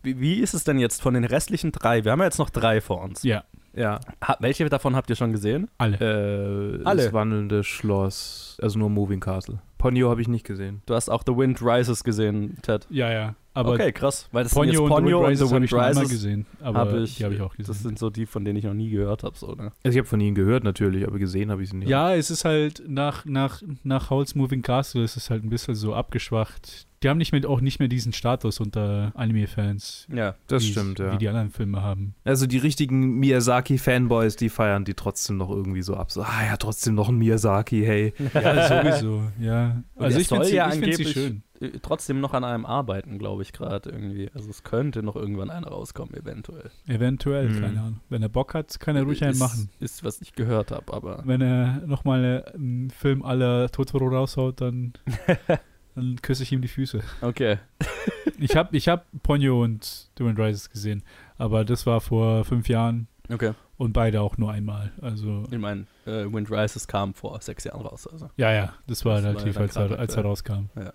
[0.01, 2.03] Wie, wie ist es denn jetzt von den restlichen drei?
[2.03, 3.21] Wir haben ja jetzt noch drei vor uns.
[3.21, 3.43] Ja,
[3.75, 5.69] Ja, Ha, welche davon habt ihr schon gesehen?
[5.77, 5.97] alle.
[5.97, 7.03] äh, Alle.
[7.05, 9.59] das wandelnde Schloss, also nur Moving Castle.
[9.79, 10.81] Ponyo habe ich nicht gesehen.
[10.85, 12.85] Du hast auch The Wind Rises gesehen, Ted.
[12.89, 13.35] ja, ja.
[13.55, 14.27] Aber okay, krass.
[14.31, 16.09] Weil das Ponyo sind jetzt und Ponyo The und Wind The Rises habe Wind ich
[16.11, 16.45] gesehen.
[16.61, 17.73] Aber hab ich, die habe ich auch gesehen.
[17.73, 19.37] Das sind so die, von denen ich noch nie gehört habe.
[19.37, 19.71] So, ne?
[19.83, 21.89] Also ich habe von ihnen gehört natürlich, aber gesehen habe ich sie nicht.
[21.89, 25.75] Ja, es ist halt nach, nach, nach Howl's Moving Castle ist es halt ein bisschen
[25.75, 26.87] so abgeschwacht.
[27.03, 30.07] Die haben nicht mehr, auch nicht mehr diesen Status unter Anime-Fans.
[30.13, 30.35] Ja.
[30.47, 31.11] das stimmt, ja.
[31.11, 32.15] Wie die anderen Filme haben.
[32.23, 36.11] Also die richtigen Miyazaki-Fanboys, die feiern die trotzdem noch irgendwie so ab.
[36.11, 38.13] So, ah ja, trotzdem noch ein Miyazaki, hey.
[38.33, 39.83] Ja, sowieso, ja.
[39.95, 41.43] Und Also ich finde sie, ja ich find sie angeblich- schön.
[41.63, 44.29] Äh, trotzdem noch an einem arbeiten, glaube ich, gerade irgendwie.
[44.33, 46.69] Also es könnte noch irgendwann einer rauskommen, eventuell.
[46.87, 47.61] Eventuell, Mhm.
[47.61, 47.99] keine Ahnung.
[48.09, 49.69] Wenn er Bock hat, kann er ruhig einen ist, machen.
[49.79, 54.93] Ist, was ich gehört habe, aber Wenn er nochmal einen Film aller Totoro raushaut, dann,
[55.95, 57.01] dann küsse ich ihm die Füße.
[57.21, 57.57] okay.
[58.39, 61.03] Ich habe ich hab Ponyo und The Wind Rises gesehen,
[61.37, 63.53] aber das war vor fünf Jahren Okay.
[63.77, 64.91] und beide auch nur einmal.
[65.01, 68.07] Also, Ich meine, äh, Wind Rises kam vor sechs Jahren raus.
[68.07, 68.29] Also.
[68.37, 70.69] ja, ja, das war Das war relativ, dann als, er, als er rauskam.
[70.75, 70.93] Ja.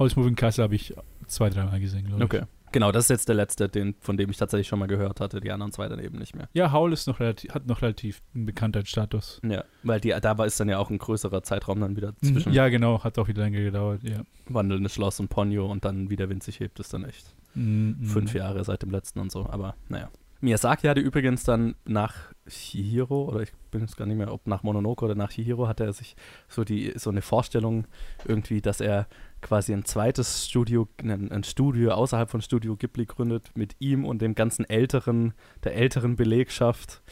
[0.00, 0.94] House Moving Castle habe ich
[1.28, 2.24] zwei, dreimal gesehen, glaube ich.
[2.24, 2.44] Okay.
[2.72, 5.40] Genau, das ist jetzt der letzte, den, von dem ich tatsächlich schon mal gehört hatte.
[5.40, 6.48] Die anderen zwei dann eben nicht mehr.
[6.52, 9.40] Ja, Howl ist noch relativ, hat noch relativ einen Bekanntheitsstatus.
[9.44, 12.50] Ja, weil die, da war ist dann ja auch ein größerer Zeitraum dann wieder zwischen
[12.50, 12.54] Mhm.
[12.54, 14.22] Ja, genau, hat auch wieder länger gedauert, ja.
[14.46, 17.34] Wandelndes Schloss und Ponyo und dann wieder winzig hebt es dann echt.
[17.54, 17.96] Mhm.
[18.04, 20.08] Fünf Jahre seit dem letzten und so, aber naja.
[20.40, 22.14] Miyazaki hatte übrigens dann nach
[22.48, 25.84] Chihiro, oder ich bin jetzt gar nicht mehr, ob nach Mononoke oder nach Chihiro, hatte
[25.84, 26.16] er sich
[26.48, 27.86] so die so eine Vorstellung
[28.26, 29.06] irgendwie, dass er
[29.40, 34.22] quasi ein zweites Studio, ein, ein Studio außerhalb von Studio Ghibli gründet, mit ihm und
[34.22, 35.32] dem ganzen älteren,
[35.64, 37.02] der älteren Belegschaft,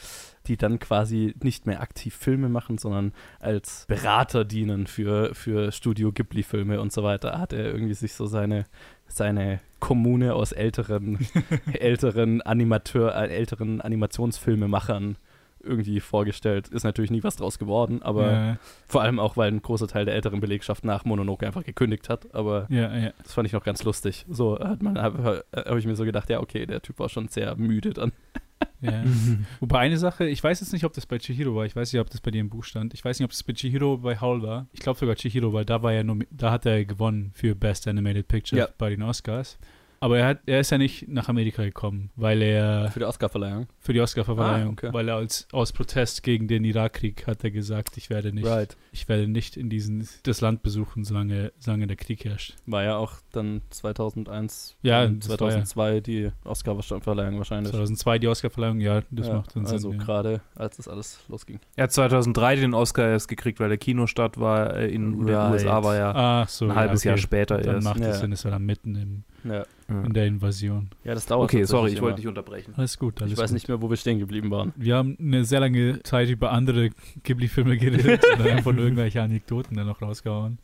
[0.47, 6.11] die dann quasi nicht mehr aktiv Filme machen, sondern als Berater dienen für, für Studio
[6.11, 7.39] Ghibli-Filme und so weiter.
[7.39, 8.65] Hat er irgendwie sich so seine,
[9.07, 11.19] seine Kommune aus älteren,
[11.73, 15.17] älteren Animateur, äh, älteren Animationsfilmemachern
[15.61, 16.67] irgendwie vorgestellt.
[16.69, 18.57] Ist natürlich nie was draus geworden, aber ja,
[18.87, 22.33] vor allem auch, weil ein großer Teil der älteren Belegschaft nach Mononoke einfach gekündigt hat.
[22.33, 23.11] Aber ja, ja.
[23.23, 24.25] das fand ich noch ganz lustig.
[24.29, 27.27] So hat man, habe hab ich mir so gedacht, ja, okay, der Typ war schon
[27.27, 28.11] sehr müde dann.
[28.81, 29.03] ja.
[29.59, 32.01] Wobei eine Sache, ich weiß jetzt nicht, ob das bei Chihiro war, ich weiß nicht,
[32.01, 32.93] ob das bei dir im Buch stand.
[32.93, 34.67] Ich weiß nicht, ob das bei Chihiro bei Howl war.
[34.73, 37.87] Ich glaube sogar Chihiro, weil da war er nomi- da hat er gewonnen für Best
[37.87, 38.67] Animated Picture Ja.
[38.77, 39.57] bei den Oscars.
[40.01, 43.67] Aber er, hat, er ist ja nicht nach Amerika gekommen, weil er Für die Oscarverleihung.
[43.79, 44.93] für die Oscarverleihung, Ah, okay.
[44.93, 48.77] weil er als aus Protest gegen den Irakkrieg hat er gesagt, ich werde nicht, Right.
[48.91, 52.55] ich werde nicht in diesen das Land besuchen, solange, solange der Krieg herrscht.
[52.65, 57.71] War ja auch dann 2001, Ja, und das war ja- 2002 die Oscarverleihung wahrscheinlich.
[57.71, 59.73] 2002 die Oscarverleihung, ja, das ja, macht dann Sinn.
[59.75, 59.97] Also ja.
[59.97, 61.59] gerade, als das alles losging.
[61.75, 65.51] Er hat 2003 den Oscar erst gekriegt, weil der Kinostart war äh, in den Right.
[65.51, 67.09] USA war ja Ach so, ein ja, halbes okay.
[67.09, 67.85] Jahr später Dann erst.
[67.85, 68.13] macht es Ja.
[68.13, 70.01] Sinn, es war dann mitten im, Ja, Ja.
[70.03, 70.89] in der Invasion.
[71.03, 72.73] ja das dauert Okay, sorry, ich wollte dich unterbrechen.
[72.77, 73.53] Alles gut, alles Ich weiß gut.
[73.55, 74.71] nicht mehr, wo wir stehen geblieben waren.
[74.75, 76.89] Wir haben eine sehr lange Zeit über andere
[77.23, 80.59] Ghibli-Filme geredet und dann einfach nur irgendwelche Anekdoten dann noch rausgehauen.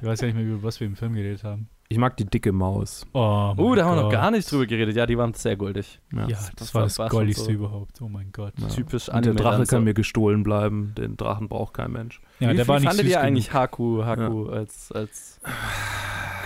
[0.00, 1.68] Ich weiß ja nicht mehr, über was wir im Film geredet haben.
[1.90, 3.06] Ich mag die dicke Maus.
[3.14, 4.94] Oh, Oh, da haben wir noch gar nicht drüber geredet.
[4.94, 6.00] Ja, die waren sehr goldig.
[6.14, 7.50] Ja, das das, war- das war schon Goldigste so.
[7.50, 8.02] überhaupt.
[8.02, 8.52] Oh mein Gott.
[8.58, 8.68] Ja.
[8.68, 9.80] Typisch Und der Anime Drache kann so.
[9.80, 10.92] mir gestohlen bleiben.
[10.98, 12.20] Den Drachen braucht kein Mensch.
[12.40, 15.40] Ja, Wie der war nicht fandet süß ihr eigentlich Haku, Haku als, als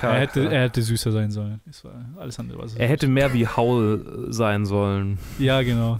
[0.01, 1.61] Er hätte, er hätte süßer sein sollen.
[1.66, 5.18] Das war alles andere was Er hätte mehr wie Howl sein sollen.
[5.40, 5.99] Ja, genau.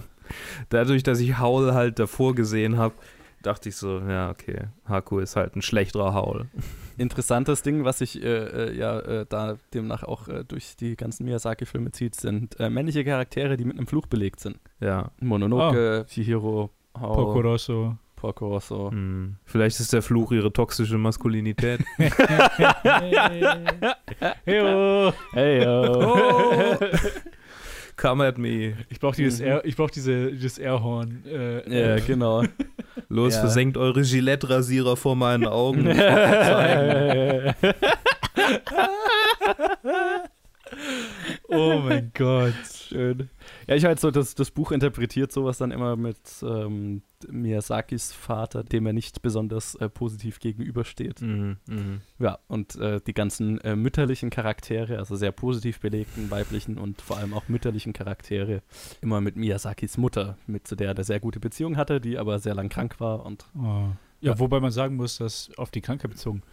[0.69, 2.95] Dadurch, dass ich Howl halt davor gesehen habe,
[3.41, 6.45] dachte ich so, ja, okay, Haku ist halt ein schlechterer Howl.
[6.97, 11.25] Interessantes Ding, was sich äh, äh, ja äh, da demnach auch äh, durch die ganzen
[11.25, 14.59] Miyazaki-Filme zieht, sind äh, männliche Charaktere, die mit einem Fluch belegt sind.
[14.79, 15.11] Ja.
[15.19, 16.69] Mononoke, Chihiro,
[16.99, 17.97] Hao, Porco Rosso.
[18.15, 18.89] Porco Rosso.
[18.89, 19.35] Hm.
[19.43, 21.81] Vielleicht ist der Fluch ihre toxische Maskulinität.
[24.45, 25.13] Heyo.
[25.33, 26.77] Hey, Oh.
[27.95, 28.73] Come at me.
[28.89, 29.45] Ich brauche dieses, Mhm.
[29.45, 31.23] Air, ich brauch diese, dieses Airhorn.
[31.25, 32.43] Äh, Ja, äh, genau.
[33.09, 33.41] Los, Ja.
[33.41, 35.85] versenkt eure Gillette-Rasierer vor meinen Augen.
[41.49, 42.53] Oh mein Gott.
[42.89, 43.29] Schön.
[43.67, 48.63] Ja, ich halt so, das, das Buch interpretiert sowas dann immer mit ähm, Miyazakis Vater,
[48.63, 51.21] dem er nicht besonders äh, positiv gegenübersteht.
[51.21, 52.01] mhm, mhm.
[52.19, 57.17] Ja, und äh, die ganzen äh, mütterlichen Charaktere, also sehr positiv belegten weiblichen und vor
[57.17, 58.61] allem auch mütterlichen Charaktere,
[59.01, 62.39] immer mit Miyazakis Mutter, mit zu der er eine sehr gute Beziehung hatte, die aber
[62.39, 63.87] sehr lang krank war und Oh.
[64.21, 64.39] Ja, Ja.
[64.39, 66.43] wobei man sagen muss, dass auf die Krankheit bezogen,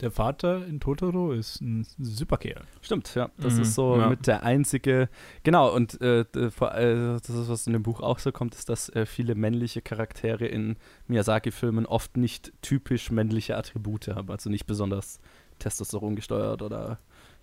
[0.00, 2.62] der Vater in Totoro ist ein super Kerl.
[2.82, 3.30] Stimmt, ja.
[3.38, 4.08] Das Mhm, ist so ja.
[4.08, 5.08] mit der einzige.
[5.42, 8.88] Genau, und äh, äh, das ist, was in dem Buch auch so kommt, ist, dass
[8.90, 10.76] äh, viele männliche Charaktere in
[11.08, 14.30] Miyazaki-Filmen oft nicht typisch männliche Attribute haben.
[14.30, 15.20] Also nicht besonders
[15.58, 16.98] Testosteron gesteuert oder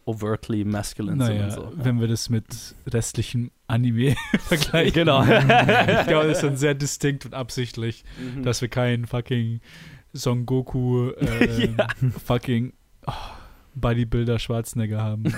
[0.06, 1.86] overtly masculine Naja, sind und so.
[1.86, 2.45] wenn wir das mit
[2.88, 4.93] restlichem Anime vergleichen.
[4.93, 5.22] Genau.
[5.24, 8.43] ich glaube, das ist dann sehr distinkt und absichtlich, Mhm.
[8.43, 9.62] dass wir keinen fucking
[10.14, 11.88] Son Goku, äh, Ja.
[12.26, 12.74] fucking
[13.07, 13.12] oh,
[13.76, 15.24] Bodybuilder Schwarzenegger haben.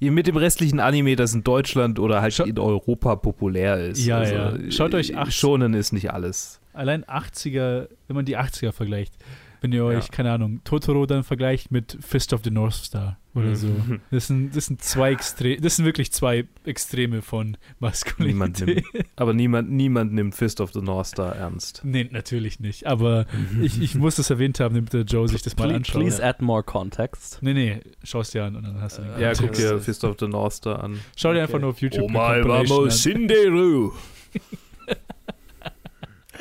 [0.00, 4.04] Äh, mit dem restlichen Anime, das in Deutschland oder halt Scha- in Europa populär ist.
[4.06, 4.70] Ja, ja.
[4.70, 6.60] Schaut euch äh, acht- Schonen ist nicht alles.
[6.72, 9.14] allein 80er, wenn man die 80er vergleicht,
[9.60, 10.10] Wenn ihr euch, Ja.
[10.10, 13.66] keine Ahnung, Totoro dann vergleicht mit Fist of the North Star oder so.
[13.68, 14.00] Mhm.
[14.10, 18.66] Das sind, das sind zwei Extreme, das sind wirklich zwei Extreme von Niemand Maskulinität.
[18.94, 21.80] nimmt, aber niemand, niemand nimmt Fist of the North Star ernst.
[21.84, 22.86] Nee, natürlich nicht.
[22.86, 23.26] Aber
[23.60, 26.00] ich, ich muss das erwähnt haben, damit der Joe sich das mal Please, anschaut.
[26.02, 27.38] please add more context.
[27.42, 29.78] Nee, nee, schau es dir an und dann hast du den Ja, Ja, guck dir
[29.80, 30.98] Fist of the North Star an.
[31.16, 31.42] Schau dir okay.
[31.42, 32.90] einfach nur auf YouTube Oh Compilation an.
[32.90, 33.92] Shinderu.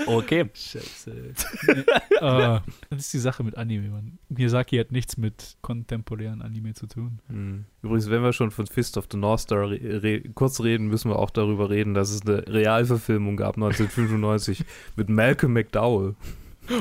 [0.05, 0.49] Okay.
[0.53, 1.33] Scheiße.
[2.21, 4.19] Ah, das ist die Sache mit Anime, Mann.
[4.29, 7.19] Miyazaki hat nichts mit kontemporären Anime zu tun.
[7.27, 7.65] Hm.
[7.81, 11.09] Übrigens, wenn wir schon von Fist of the North Star re re kurz reden, müssen
[11.09, 14.63] wir auch darüber reden, dass es eine Realverfilmung gab 1995
[14.95, 16.15] mit Malcolm McDowell.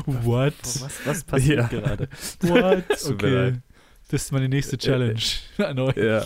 [0.07, 0.55] What?
[0.63, 1.81] Was, was passiert Ja.
[1.81, 2.09] gerade?
[2.41, 2.85] What?
[3.11, 3.55] Okay.
[4.09, 5.21] Das ist meine nächste Challenge
[5.59, 5.97] an euch.
[5.97, 6.25] Ja,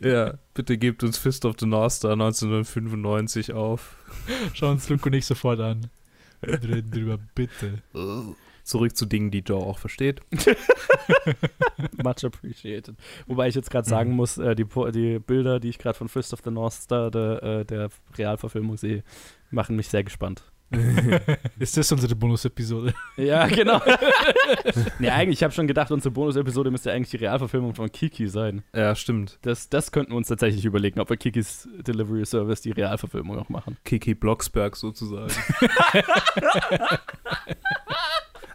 [0.00, 3.96] ja, bitte gebt uns Fist of the North Star 1995 auf.
[4.54, 5.88] Schau uns Luke und ich sofort an.
[6.40, 7.82] Wir reden drüber, bitte.
[8.64, 10.20] Zurück zu Dingen, die Joe auch versteht.
[12.02, 12.94] Much appreciated.
[13.26, 13.90] Wobei ich jetzt gerade Mhm.
[13.90, 16.74] sagen muss, äh, die, Po- die Bilder, die ich gerade von Fist of the North
[16.74, 19.02] Star, der, äh, der Realverfilmung sehe,
[19.50, 20.42] machen mich sehr gespannt.
[21.58, 22.92] Ist das unsere Bonus-Episode?
[23.16, 23.80] Ja, genau.
[24.98, 28.62] nee, eigentlich, ich habe schon gedacht, unsere Bonus-Episode müsste eigentlich die Realverfilmung von Kiki sein.
[28.74, 29.38] ja, stimmt.
[29.42, 33.48] Das, das könnten wir uns tatsächlich überlegen, ob wir Kikis Delivery Service die Realverfilmung noch
[33.48, 33.78] machen.
[33.84, 35.32] Kiki Blocksberg sozusagen.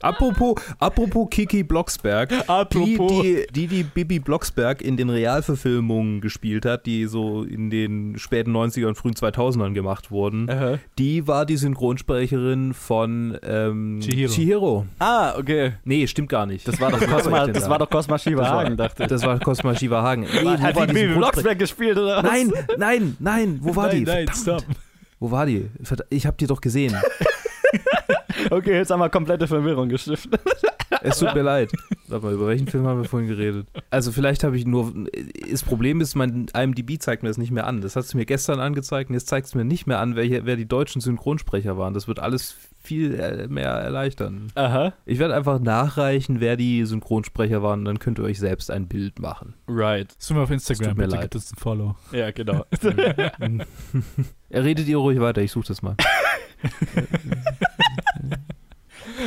[0.04, 2.30] apropos, apropos Kiki Blocksberg,
[2.74, 8.18] die, die, die die Bibi Blocksberg in den Realverfilmungen gespielt hat, die so in den
[8.18, 10.80] späten 90er und frühen 2000ern gemacht wurden, Aha.
[10.99, 14.86] die war die Synchronsprecherin von ähm, Chihiro.
[14.99, 15.74] Ah, okay.
[15.86, 16.68] Nee, stimmt gar nicht.
[16.68, 17.70] Das war doch Cosma, das da?
[17.70, 19.10] war doch Cosma Shiva Das war- Hagen, dachte ich.
[19.10, 20.22] Das war Cosma Shiva Hagen.
[20.24, 22.24] Nee, wo Hat war die die Bibi Blocksberg gespielt, oder was?
[22.24, 24.01] Nein, nein, nein, wo war die?
[24.01, 24.62] Nein, nein, Verdammt.
[24.64, 24.76] stop.
[25.20, 25.70] Wo war die?
[26.10, 26.95] Ich hab die doch gesehen.
[28.54, 30.39] Okay, jetzt haben wir komplette Verwirrung gestiftet.
[31.01, 31.72] Es tut mir leid.
[32.08, 33.68] Warte mal, über welchen Film haben wir vorhin geredet?
[33.89, 34.93] Also vielleicht habe ich nur.
[35.51, 37.82] Das Problem ist, mein IMDb zeigt mir das nicht mehr an.
[37.82, 40.45] Das hat es mir gestern angezeigt und jetzt zeigt es mir nicht mehr an, welche,
[40.45, 41.93] wer die deutschen Synchronsprecher waren.
[41.93, 44.51] Das wird alles viel äh, mehr erleichtern.
[44.56, 44.93] Aha.
[45.06, 49.20] Ich werde einfach nachreichen, wer die Synchronsprecher waren, dann könnt ihr euch selbst ein Bild
[49.20, 49.56] machen.
[49.68, 50.14] Right.
[50.20, 51.36] Suchen wir auf Instagram, tut mir bitte leid.
[51.36, 51.95] ein Follow.
[52.12, 52.66] Ja, genau.
[54.49, 55.97] Er redet ihr ruhig weiter, ich suche das mal.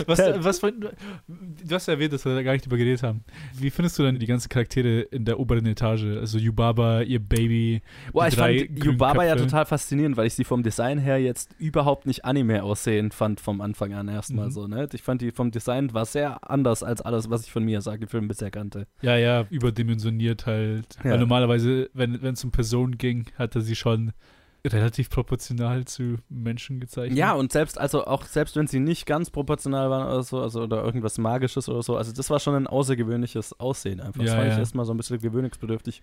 [0.07, 3.25] Was, was, du hast ja erwähnt, dass wir da gar nicht drüber geredet haben.
[3.59, 6.05] Wie findest du denn die ganzen Charaktere in der oberen Etage?
[6.05, 7.83] Also Yubaba, ihr Baby.
[8.13, 12.07] Boah, ich fand Yubaba ja total faszinierend, weil ich sie vom Design her jetzt überhaupt
[12.07, 14.51] nicht Anime aussehen fand vom Anfang an erstmal Mhm.
[14.51, 14.89] so, ne?
[14.93, 18.07] Ich fand die vom Design war sehr anders als alles, was ich von mir sage,
[18.07, 18.87] Film bisher kannte.
[19.03, 20.97] Ja, ja, überdimensioniert halt.
[21.05, 21.13] Ja.
[21.13, 24.13] Weil normalerweise, wenn es um Personen ging, hat er sie schon
[24.73, 27.19] relativ proportional zu Menschen gezeichnet.
[27.19, 30.63] Ja, und selbst, also auch selbst wenn sie nicht ganz proportional waren oder so, also
[30.63, 34.21] oder irgendwas Magisches oder so, also das war schon ein außergewöhnliches Aussehen einfach.
[34.21, 34.59] das Ja, fand ich ja.
[34.59, 36.03] erstmal so ein bisschen gewöhnungsbedürftig.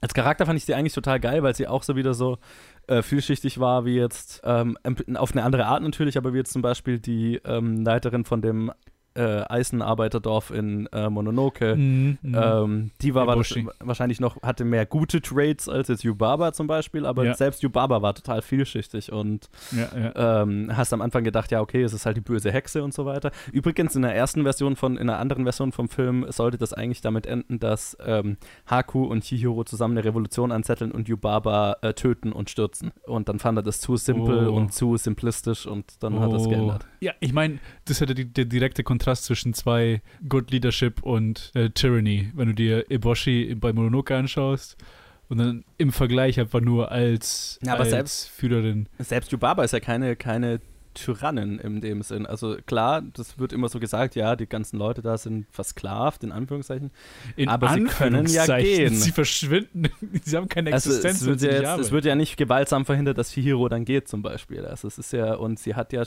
[0.00, 2.38] Als Charakter fand ich sie eigentlich total geil, weil sie auch so wieder so
[2.86, 4.76] äh, vielschichtig war, wie jetzt, ähm,
[5.14, 8.72] auf eine andere Art natürlich, aber wie jetzt zum Beispiel die ähm, Leiterin von dem
[9.14, 11.76] äh, Eisenarbeiterdorf in äh, Mononoke.
[11.76, 12.34] Mhm, mhm.
[12.34, 17.06] Ähm, die war, war wahrscheinlich noch, hatte mehr gute Traits als jetzt Yubaba zum Beispiel,
[17.06, 17.34] aber Ja.
[17.34, 20.42] selbst Yubaba war total vielschichtig und ja, ja.
[20.42, 23.04] ähm, hast am Anfang gedacht, ja, okay, es ist halt die böse Hexe und so
[23.06, 23.30] weiter.
[23.52, 27.00] Übrigens, in der ersten Version von, in einer anderen Version vom Film sollte das eigentlich
[27.00, 28.36] damit enden, dass ähm,
[28.66, 32.92] Haku und Chihiro zusammen eine Revolution anzetteln und Yubaba äh, töten und stürzen.
[33.06, 34.54] Und dann fand er das zu simpel Oh.
[34.54, 36.50] und zu simplistisch und dann hat er es Oh.
[36.50, 36.86] geändert.
[37.04, 41.68] Ja, ich meine, das ist ja der, direkte Kontrast zwischen zwei Good Leadership und äh,
[41.68, 42.30] Tyranny.
[42.34, 44.78] Wenn du dir Eboshi bei Mononoke anschaust
[45.28, 48.88] und dann im Vergleich einfach nur als, aber als selbst- Führerin.
[48.98, 50.60] Selbst Yubaba ist ja keine, keine
[50.94, 52.26] Tyrannin in dem Sinn.
[52.26, 56.32] Also klar, das wird immer so gesagt, ja, die ganzen Leute da sind versklavt, in
[56.32, 56.90] Anführungszeichen.
[57.36, 58.76] In Aber sie können ja Anführungszeichen.
[58.90, 58.94] gehen.
[58.94, 59.88] Sie verschwinden.
[60.24, 61.20] Sie haben keine Also Existenz.
[61.20, 64.08] es wenn wird, ja jetzt, es wird ja nicht gewaltsam verhindert, dass Chihiro dann geht
[64.08, 64.64] zum Beispiel.
[64.64, 66.04] Also es ist ja, und sie hat ja,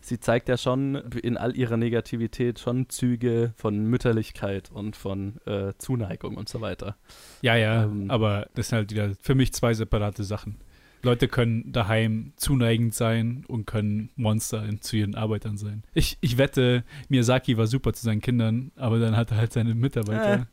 [0.00, 5.72] sie zeigt ja schon in all ihrer Negativität schon Züge von Mütterlichkeit und von äh,
[5.78, 6.96] Zuneigung und so weiter.
[7.42, 10.56] Ja, ja, Ähm, aber das sind halt wieder für mich zwei separate Sachen.
[11.04, 15.82] Leute können daheim zuneigend sein und können Monster in, zu ihren Arbeitern sein.
[15.94, 19.74] Ich, ich wette, Miyazaki war super zu seinen Kindern, aber dann hat er halt seine
[19.74, 20.46] Mitarbeiter.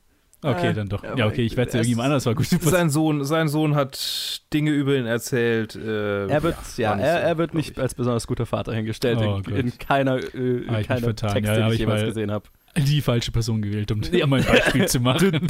[0.44, 1.04] okay, äh, dann doch.
[1.04, 2.48] Ja, okay, ich wette, irgendjemand anders war gut.
[2.48, 5.76] Sein Sohn, sein Sohn hat Dinge über ihn erzählt.
[5.76, 7.80] Äh, Er wird, ja, nicht er, so, er wird nicht ich.
[7.80, 9.54] als besonders guter Vater hingestellt Oh in, Gott.
[9.54, 10.28] in keiner, äh,
[10.64, 11.34] in Ah, keiner vertan.
[11.34, 12.46] Text, Ja, den hab ich jemals mal- gesehen habe.
[12.76, 15.42] die falsche Person gewählt, um, um ein Beispiel zu machen.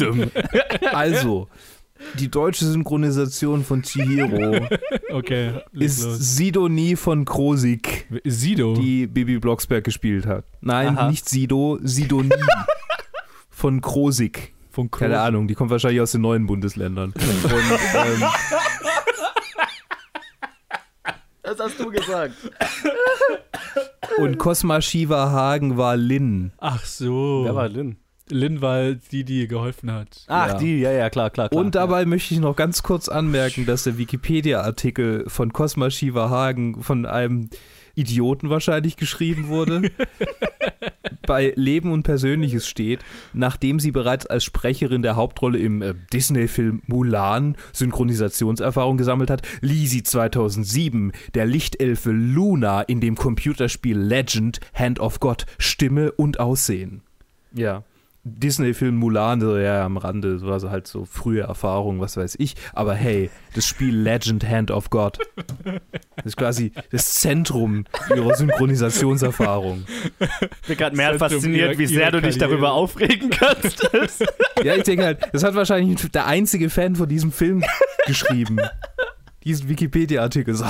[0.92, 1.48] Also,
[2.20, 4.68] Die deutsche Synchronisation von Chihiro
[5.14, 6.18] Okay, ist los.
[6.20, 8.74] Sidonie von Krosig, Sido.
[8.74, 10.46] die Bibi Blocksberg gespielt hat.
[10.62, 11.10] Nein, Aha.
[11.10, 12.30] nicht Sido, Sidonie
[13.50, 14.54] von Krosig.
[14.70, 17.14] von Kro Keine Ahnung, die kommt wahrscheinlich aus den neuen Bundesländern.
[17.44, 17.50] Und,
[17.96, 18.24] ähm,
[21.44, 22.36] Das hast du gesagt.
[24.20, 26.52] und Cosma Shiva Hagen war Lin.
[26.60, 27.42] Ach so.
[27.44, 27.98] Wer war Lin?
[28.32, 30.24] War die, die ihr geholfen hat.
[30.28, 30.58] Ach, Ja.
[30.58, 31.62] die, ja, ja, klar, klar, klar.
[31.64, 36.82] Und dabei möchte ich noch ganz kurz anmerken, dass der Wikipedia-Artikel von Cosma Shiva Hagen
[36.82, 37.50] von einem
[37.96, 39.92] Idioten wahrscheinlich geschrieben wurde.
[41.28, 43.02] Bei Leben und Persönliches steht,
[43.34, 49.88] nachdem sie bereits als Sprecherin der Hauptrolle im äh, Disney-Film Mulan Synchronisationserfahrung gesammelt hat, lieh
[49.88, 57.02] sie 2007 der Lichtelfe Luna in dem Computerspiel Legend Hand of God Stimme und Aussehen.
[57.54, 57.84] Ja.
[58.24, 62.36] Disney-Film Mulan, so ja, am Rande, so war so halt so frühe Erfahrung, was weiß
[62.38, 62.56] ich.
[62.74, 65.18] Aber hey, das Spiel Legend Hand of God.
[66.18, 69.86] Das ist quasi das Zentrum ihrer Synchronisationserfahrung.
[70.62, 72.52] Ich bin gerade mehr Zentrum fasziniert, wie sehr du dich Karriere.
[72.52, 73.90] darüber aufregen kannst.
[74.64, 77.64] Ja, ich denke halt, das hat wahrscheinlich der einzige Fan von diesem Film
[78.06, 78.60] geschrieben.
[79.44, 80.54] Diesen Wikipedia-Artikel.
[80.54, 80.66] So.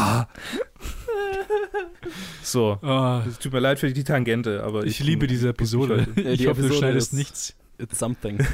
[2.44, 2.80] So.
[2.82, 6.08] Ah, Es tut mir leid für die Tangente, aber ich ich, liebe diese Episode.
[6.16, 7.56] Ja, Ich die hoffe, du Episode schneidest ist- nichts.
[7.78, 8.38] It's something.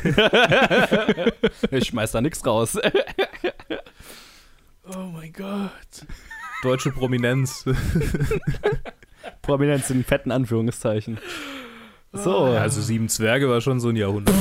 [1.72, 2.78] ich schmeiß da nichts raus.
[4.90, 6.06] Oh mein Gott.
[6.64, 7.66] Deutsche Prominenz.
[9.42, 11.18] Prominenz in fetten Anführungszeichen.
[12.14, 12.38] So.
[12.46, 14.34] Also Sieben Zwerge war schon so ein Jahrhundert.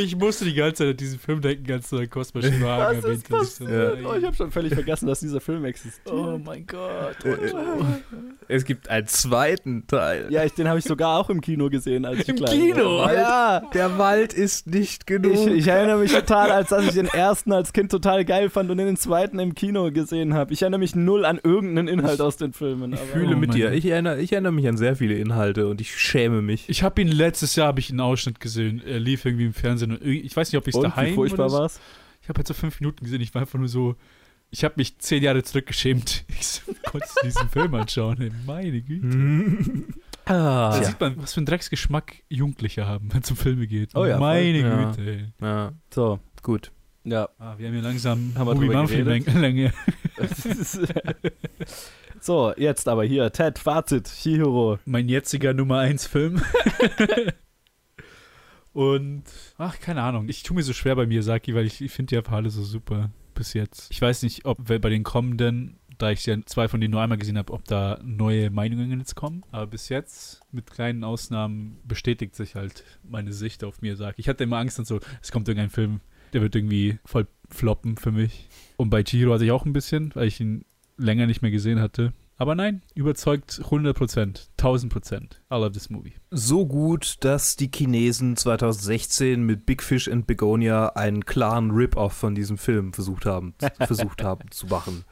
[0.00, 2.96] Ich musste die ganze Zeit an diesen Film denken, als du dein Cosma Shiva Was
[2.98, 3.98] erwähnt ist passiert?
[4.06, 6.14] Oh, ich habe schon völlig vergessen, dass dieser Film existiert.
[6.14, 7.16] Oh mein Gott.
[8.46, 10.26] Es gibt einen zweiten Teil.
[10.30, 12.98] Ja, ich, den habe ich sogar auch im Kino gesehen, als ich Im klein Kino?
[12.98, 13.12] war.
[13.12, 13.62] Ja.
[13.74, 15.34] Der Wald ist nicht genug.
[15.34, 18.70] Ich, ich erinnere mich total, als dass ich den ersten als Kind total geil fand
[18.70, 20.52] und den zweiten im Kino gesehen habe.
[20.52, 22.92] Ich erinnere mich null an irgendeinen Inhalt aus den Filmen.
[22.92, 23.72] Ich aber- fühle Oh mit dir.
[23.72, 26.68] Ich erinnere, ich erinnere mich an sehr viele Inhalte und ich schäme mich.
[26.68, 28.80] Ich habe ihn letztes Jahr habe ich einen Ausschnitt gesehen.
[28.86, 29.87] Er lief irgendwie im Fernsehen.
[29.92, 31.58] Irgendwie- ich weiß nicht, ob ich es daheim wie furchtbar so.
[31.58, 31.80] war's?
[32.22, 33.20] Ich habe halt so fünf Minuten gesehen.
[33.20, 33.96] Ich war einfach nur so.
[34.50, 36.24] Ich habe mich zehn Jahre zurückgeschämt.
[36.38, 38.20] Ich so, konntest du diesen Film anschauen?
[38.20, 39.84] Ey, Meine Güte.
[40.24, 40.82] Da Ah.
[40.82, 43.94] sieht man, was für einen Drecksgeschmack Jugendliche haben, wenn es um Filme geht.
[43.94, 44.18] Oh ja.
[44.18, 44.90] Meine Ja.
[44.92, 45.10] Güte.
[45.10, 45.24] Ey.
[45.40, 46.70] Ja, So, gut.
[47.04, 47.30] ja.
[47.38, 49.28] Ah, wir haben hier langsam Haben wir Bobby drüber Murphy geredet?
[49.34, 49.72] Läng- Länge.
[52.20, 54.78] so, jetzt aber hier, Ted, Fazit, Chihiro.
[54.84, 56.42] Mein jetziger Nummer 1 Film.
[58.78, 59.24] Und,
[59.56, 60.28] ach, keine Ahnung.
[60.28, 62.62] Ich tue mir so schwer bei Miyazaki, weil ich, ich finde die einfach alle so
[62.62, 63.90] super bis jetzt.
[63.90, 67.18] Ich weiß nicht, ob bei den kommenden, da ich ja zwei von denen nur einmal
[67.18, 69.42] gesehen habe, ob da neue Meinungen jetzt kommen.
[69.50, 74.20] Aber bis jetzt, mit kleinen Ausnahmen, bestätigt sich halt meine Sicht auf Miyazaki.
[74.20, 76.00] Ich hatte immer Angst und so, es kommt irgendein Film,
[76.32, 78.48] der wird irgendwie voll floppen für mich.
[78.76, 80.64] Und bei Chihiro hatte ich auch ein bisschen, weil ich ihn
[80.96, 82.12] länger nicht mehr gesehen hatte.
[82.40, 85.22] Aber nein, überzeugt 100%, 1000%.
[85.50, 86.14] I love this movie.
[86.30, 92.36] So gut, dass die Chinesen 2016 mit Big Fish and Begonia einen klaren Rip-Off von
[92.36, 95.04] diesem Film versucht haben, versucht haben zu machen,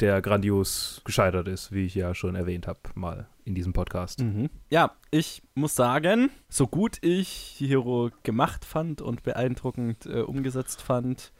[0.00, 4.20] der grandios gescheitert ist, wie ich ja schon erwähnt habe, mal in diesem Podcast.
[4.20, 4.50] Mhm.
[4.68, 11.30] Ja, ich muss sagen, so gut ich Chihiro gemacht fand und beeindruckend äh, umgesetzt fand,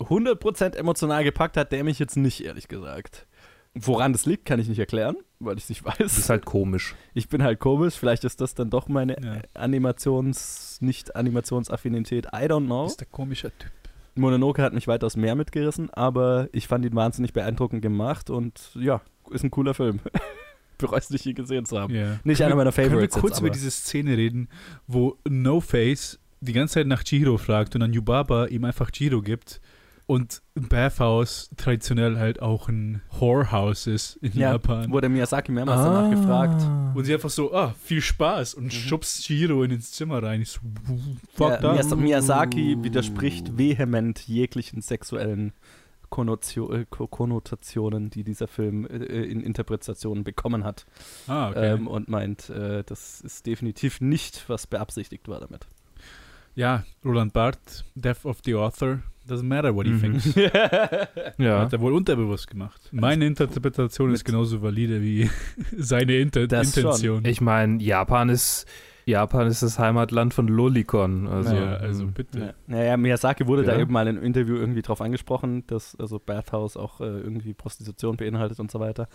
[0.00, 3.28] 100% emotional gepackt hat der mich jetzt nicht, ehrlich gesagt.
[3.74, 6.18] Woran das liegt, kann ich nicht erklären, weil ich es nicht Das weiß.
[6.18, 6.94] ist halt komisch.
[7.14, 9.40] Ich bin halt komisch, vielleicht ist das dann doch meine Ja.
[9.54, 12.86] Animations-, nicht-Animationsaffinität, I don't know.
[12.86, 13.70] Ist der komische Typ.
[14.14, 19.00] Mononoke hat mich weitaus mehr mitgerissen, aber ich fand ihn wahnsinnig beeindruckend gemacht und ja,
[19.30, 20.00] ist ein cooler Film.
[20.78, 21.94] Bereust nicht, ihn gesehen zu haben.
[21.94, 22.18] Ja.
[22.24, 23.14] Nicht einer meiner Können wir Favorites.
[23.18, 24.48] kurz jetzt, über diese Szene reden,
[24.86, 29.22] wo No Face die ganze Zeit nach Chihiro fragt und dann Yubaba ihm einfach Chihiro
[29.22, 29.60] gibt
[30.06, 34.90] und ein Bathhouse traditionell halt auch ein Whorehouse ist in Ja, Japan.
[34.90, 36.62] wurde Miyazaki mehrmals danach gefragt.
[36.96, 40.42] Und sie einfach so, ah, viel Spaß und schubst Chihiro in ins Zimmer rein.
[40.42, 40.60] Ich so,
[41.34, 41.72] fuck Ja, that.
[41.72, 45.52] Miyas Miyazaki widerspricht vehement jeglichen sexuellen
[46.10, 50.84] Konnotio äh, Ko- Konnotationen, die dieser Film äh, in Interpretationen bekommen hat.
[51.26, 51.72] Ah, okay.
[51.74, 55.66] Ähm, und meint, äh, das ist definitiv nicht, was beabsichtigt war damit.
[56.54, 60.00] Ja, Roland Barth, Death of the Author, doesn't matter what he Mhm.
[60.00, 60.34] thinks.
[61.38, 61.60] Ja.
[61.60, 62.80] Hat er wohl unterbewusst gemacht.
[62.92, 65.30] Meine Interpretation ist genauso valide wie
[65.78, 66.84] seine Inter Das schon.
[66.84, 67.24] Intention.
[67.24, 68.66] Ich meine, Japan ist
[69.06, 71.26] Japan ist das Heimatland von Lolicon.
[71.28, 72.38] Also, ja, also ähm, bitte.
[72.38, 72.54] Ja.
[72.66, 73.80] Naja, Miyazaki wurde da Ja.
[73.80, 78.16] eben mal in einem Interview irgendwie drauf angesprochen, dass also Bathhouse auch äh, irgendwie Prostitution
[78.16, 79.08] beinhaltet und so weiter.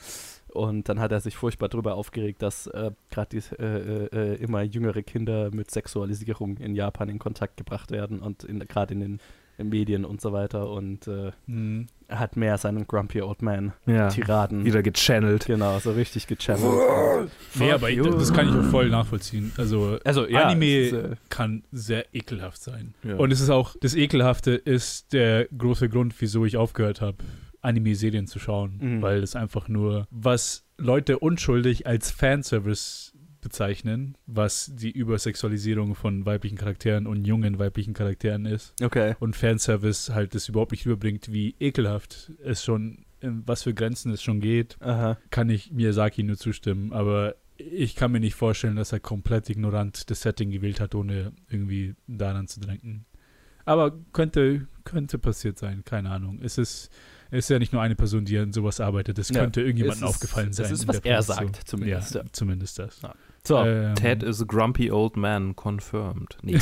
[0.50, 4.62] Und dann hat er sich furchtbar darüber aufgeregt, dass äh, gerade die äh, äh, immer
[4.64, 9.20] jüngere Kinder mit Sexualisierung in Japan in Kontakt gebracht werden und in, gerade in den
[9.60, 10.70] in Medien und so weiter.
[10.70, 11.88] Und äh, Mhm.
[12.08, 14.66] Er hat mehr seinen Grumpy Old Man ja, Tiraden.
[14.66, 15.46] wieder gechannelt.
[15.46, 17.30] Genau, so richtig gechannelt.
[17.56, 18.06] Nee, aber you.
[18.06, 19.52] das kann ich auch voll nachvollziehen.
[19.58, 22.94] Also, Also ja, Anime ist, äh, kann sehr ekelhaft sein.
[23.04, 23.16] Ja.
[23.16, 27.18] Und es ist auch, das Ekelhafte ist der große Grund, wieso ich aufgehört habe,
[27.62, 28.78] Anime-Serien zu schauen.
[28.80, 29.02] Mhm.
[29.02, 33.14] Weil es einfach nur, was Leute unschuldig als Fanservice
[33.48, 38.74] bezeichnen, was die Übersexualisierung von weiblichen Charakteren und jungen weiblichen Charakteren ist.
[38.84, 39.16] okay.
[39.20, 44.12] Und Fanservice halt das überhaupt nicht überbringt, wie ekelhaft es schon, in was für Grenzen
[44.12, 45.18] es schon geht Aha.
[45.30, 50.10] kann ich Miyazaki nur zustimmen, aber ich kann mir nicht vorstellen, dass er komplett ignorant
[50.12, 53.06] das Setting gewählt hat, ohne irgendwie daran zu denken.
[53.66, 56.40] Aber könnte, könnte passiert sein, keine Ahnung.
[56.42, 56.90] Es ist,
[57.32, 59.18] es ist ja nicht nur eine Person, die an sowas arbeitet.
[59.20, 60.72] Es Ja, könnte irgendjemandem es ist- aufgefallen sein.
[60.72, 62.24] ist, in was er sagt, zumindest, ja.
[62.32, 63.02] zumindest das.
[63.02, 63.14] Ja.
[63.48, 63.64] So.
[63.64, 66.36] Ähm, Ted is a grumpy old man, confirmed.
[66.42, 66.58] Nee.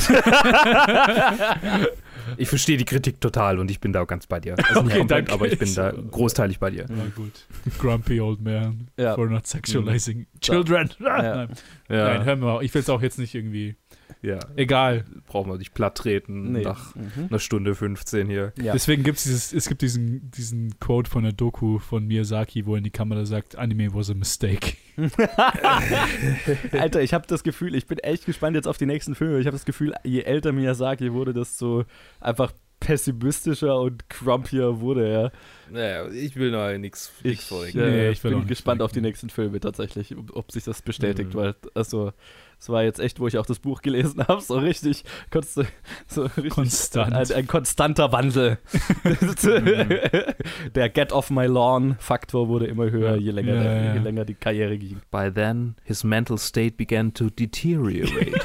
[2.36, 4.54] ich verstehe die Kritik total und ich bin da auch ganz bei dir.
[4.68, 5.32] Also Okay, komplett, danke.
[5.32, 6.86] aber ich bin da großteilig bei dir.
[6.88, 7.32] Na gut.
[7.78, 9.16] Grumpy old man Ja.
[9.16, 10.88] for not sexualizing children.
[11.00, 11.22] Ja.
[11.46, 11.48] Nein.
[11.88, 13.74] Nein, hör mal, ich will es auch jetzt nicht irgendwie.
[14.22, 14.38] Ja.
[14.56, 15.04] Egal.
[15.26, 16.62] Brauchen wir nicht platt treten Nee.
[16.62, 17.26] nach Mhm.
[17.30, 18.52] einer Stunde 15 hier.
[18.60, 18.72] Ja.
[18.72, 22.78] Deswegen gibt es es gibt diesen, diesen Quote von der Doku von Miyazaki, wo er
[22.78, 24.76] in die Kamera sagt, Anime was a mistake.
[26.72, 29.38] Alter, ich habe das Gefühl, ich bin echt gespannt jetzt auf die nächsten Filme.
[29.40, 31.84] Ich habe das Gefühl, je älter Miyazaki wurde, desto
[32.20, 35.32] einfach pessimistischer und crumpier wurde er.
[35.70, 37.74] Naja, ich will da nichts Ich, vorweg.
[37.74, 41.30] äh, Nee, ich bin gespannt auf die nächsten Filme tatsächlich, ob, ob sich das bestätigt,
[41.34, 41.38] Mhm.
[41.38, 42.12] weil also
[42.58, 45.60] es war jetzt echt, wo ich auch das Buch gelesen habe, so richtig, konst,
[46.06, 47.12] so richtig Konstant.
[47.14, 48.58] Ein, ein konstanter Wandel.
[50.74, 53.94] der Get off my lawn Faktor wurde immer höher, je länger, Ja, der, ja.
[53.94, 55.00] je länger die Karriere ging.
[55.10, 58.32] By then, his mental state began to deteriorate.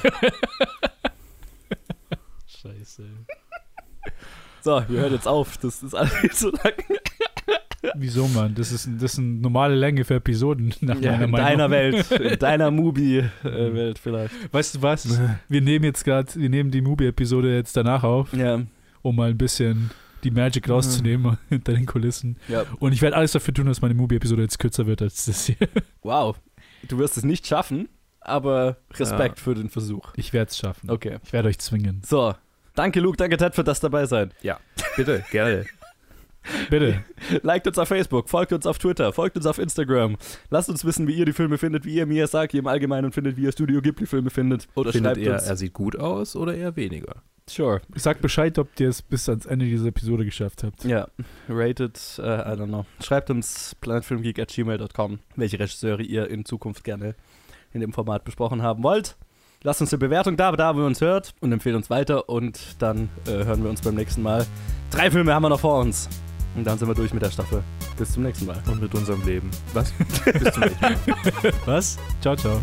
[2.48, 3.04] Scheiße.
[4.62, 5.58] So, wir hören jetzt auf.
[5.58, 6.74] Das ist alles viel zu lang.
[7.96, 8.54] Wieso, Mann?
[8.56, 11.48] Das ist, das ist eine normale Länge für Episoden nach Ja, meiner in Meinung.
[11.48, 14.34] deiner Welt, in deiner Mubi-Welt vielleicht.
[14.54, 15.20] Weißt du was?
[15.50, 18.62] Wir nehmen jetzt gerade, wir nehmen die Movie-Episode jetzt danach auf, Ja,
[19.02, 19.90] um mal ein bisschen
[20.24, 22.38] die Magic rauszunehmen hinter den Kulissen.
[22.48, 22.64] ja.
[22.80, 25.56] Und ich werde alles dafür tun, dass meine Movie-Episode jetzt kürzer wird als das hier.
[26.04, 26.38] Wow.
[26.88, 30.14] Du wirst es nicht schaffen, aber Respekt für den Versuch.
[30.16, 30.90] Ich werde es schaffen.
[30.92, 31.18] Okay.
[31.24, 32.02] Ich werde euch zwingen.
[32.06, 32.36] So.
[32.76, 33.18] Danke, Luke.
[33.18, 34.32] Danke, Ted, für das dabei sein.
[34.96, 35.66] Bitte, gerne.
[36.70, 37.04] Bitte.
[37.44, 40.18] Liked uns auf Facebook, folgt uns auf Twitter, folgt uns auf Instagram.
[40.50, 43.44] Lasst uns wissen, wie ihr die Filme findet, wie ihr Miyazaki im Allgemeinen findet, wie
[43.44, 44.68] ihr Studio Ghibli-Filme findet.
[44.76, 45.44] Oder Findet schreibt ihr, uns.
[45.44, 47.22] er sieht gut aus oder eher weniger?
[47.50, 47.82] Sure.
[47.96, 50.84] Sagt Bescheid, ob ihr es bis ans Ende dieser Episode geschafft habt.
[50.86, 51.08] Ja,
[51.50, 52.86] rated, äh, I don't know.
[53.04, 57.16] Schreibt uns planetfilmgeek.gmail.com, welche Regisseure ihr in Zukunft gerne
[57.74, 59.18] in dem Format besprochen haben wollt.
[59.64, 62.60] Lasst uns eine Bewertung da, da wo ihr uns hört und empfehlt uns weiter und
[62.80, 64.46] dann äh, hören wir uns beim nächsten Mal.
[64.90, 66.10] Drei Filme haben wir noch vor uns.
[66.56, 67.64] Und dann sind wir durch mit der Staffel.
[67.98, 68.62] Bis zum nächsten Mal.
[68.68, 69.50] Und mit unserem Leben.
[69.74, 69.92] Was?
[70.26, 70.98] Bis zum nächsten Mal.
[71.66, 71.98] Was?
[72.22, 72.60] Ciao, ciao.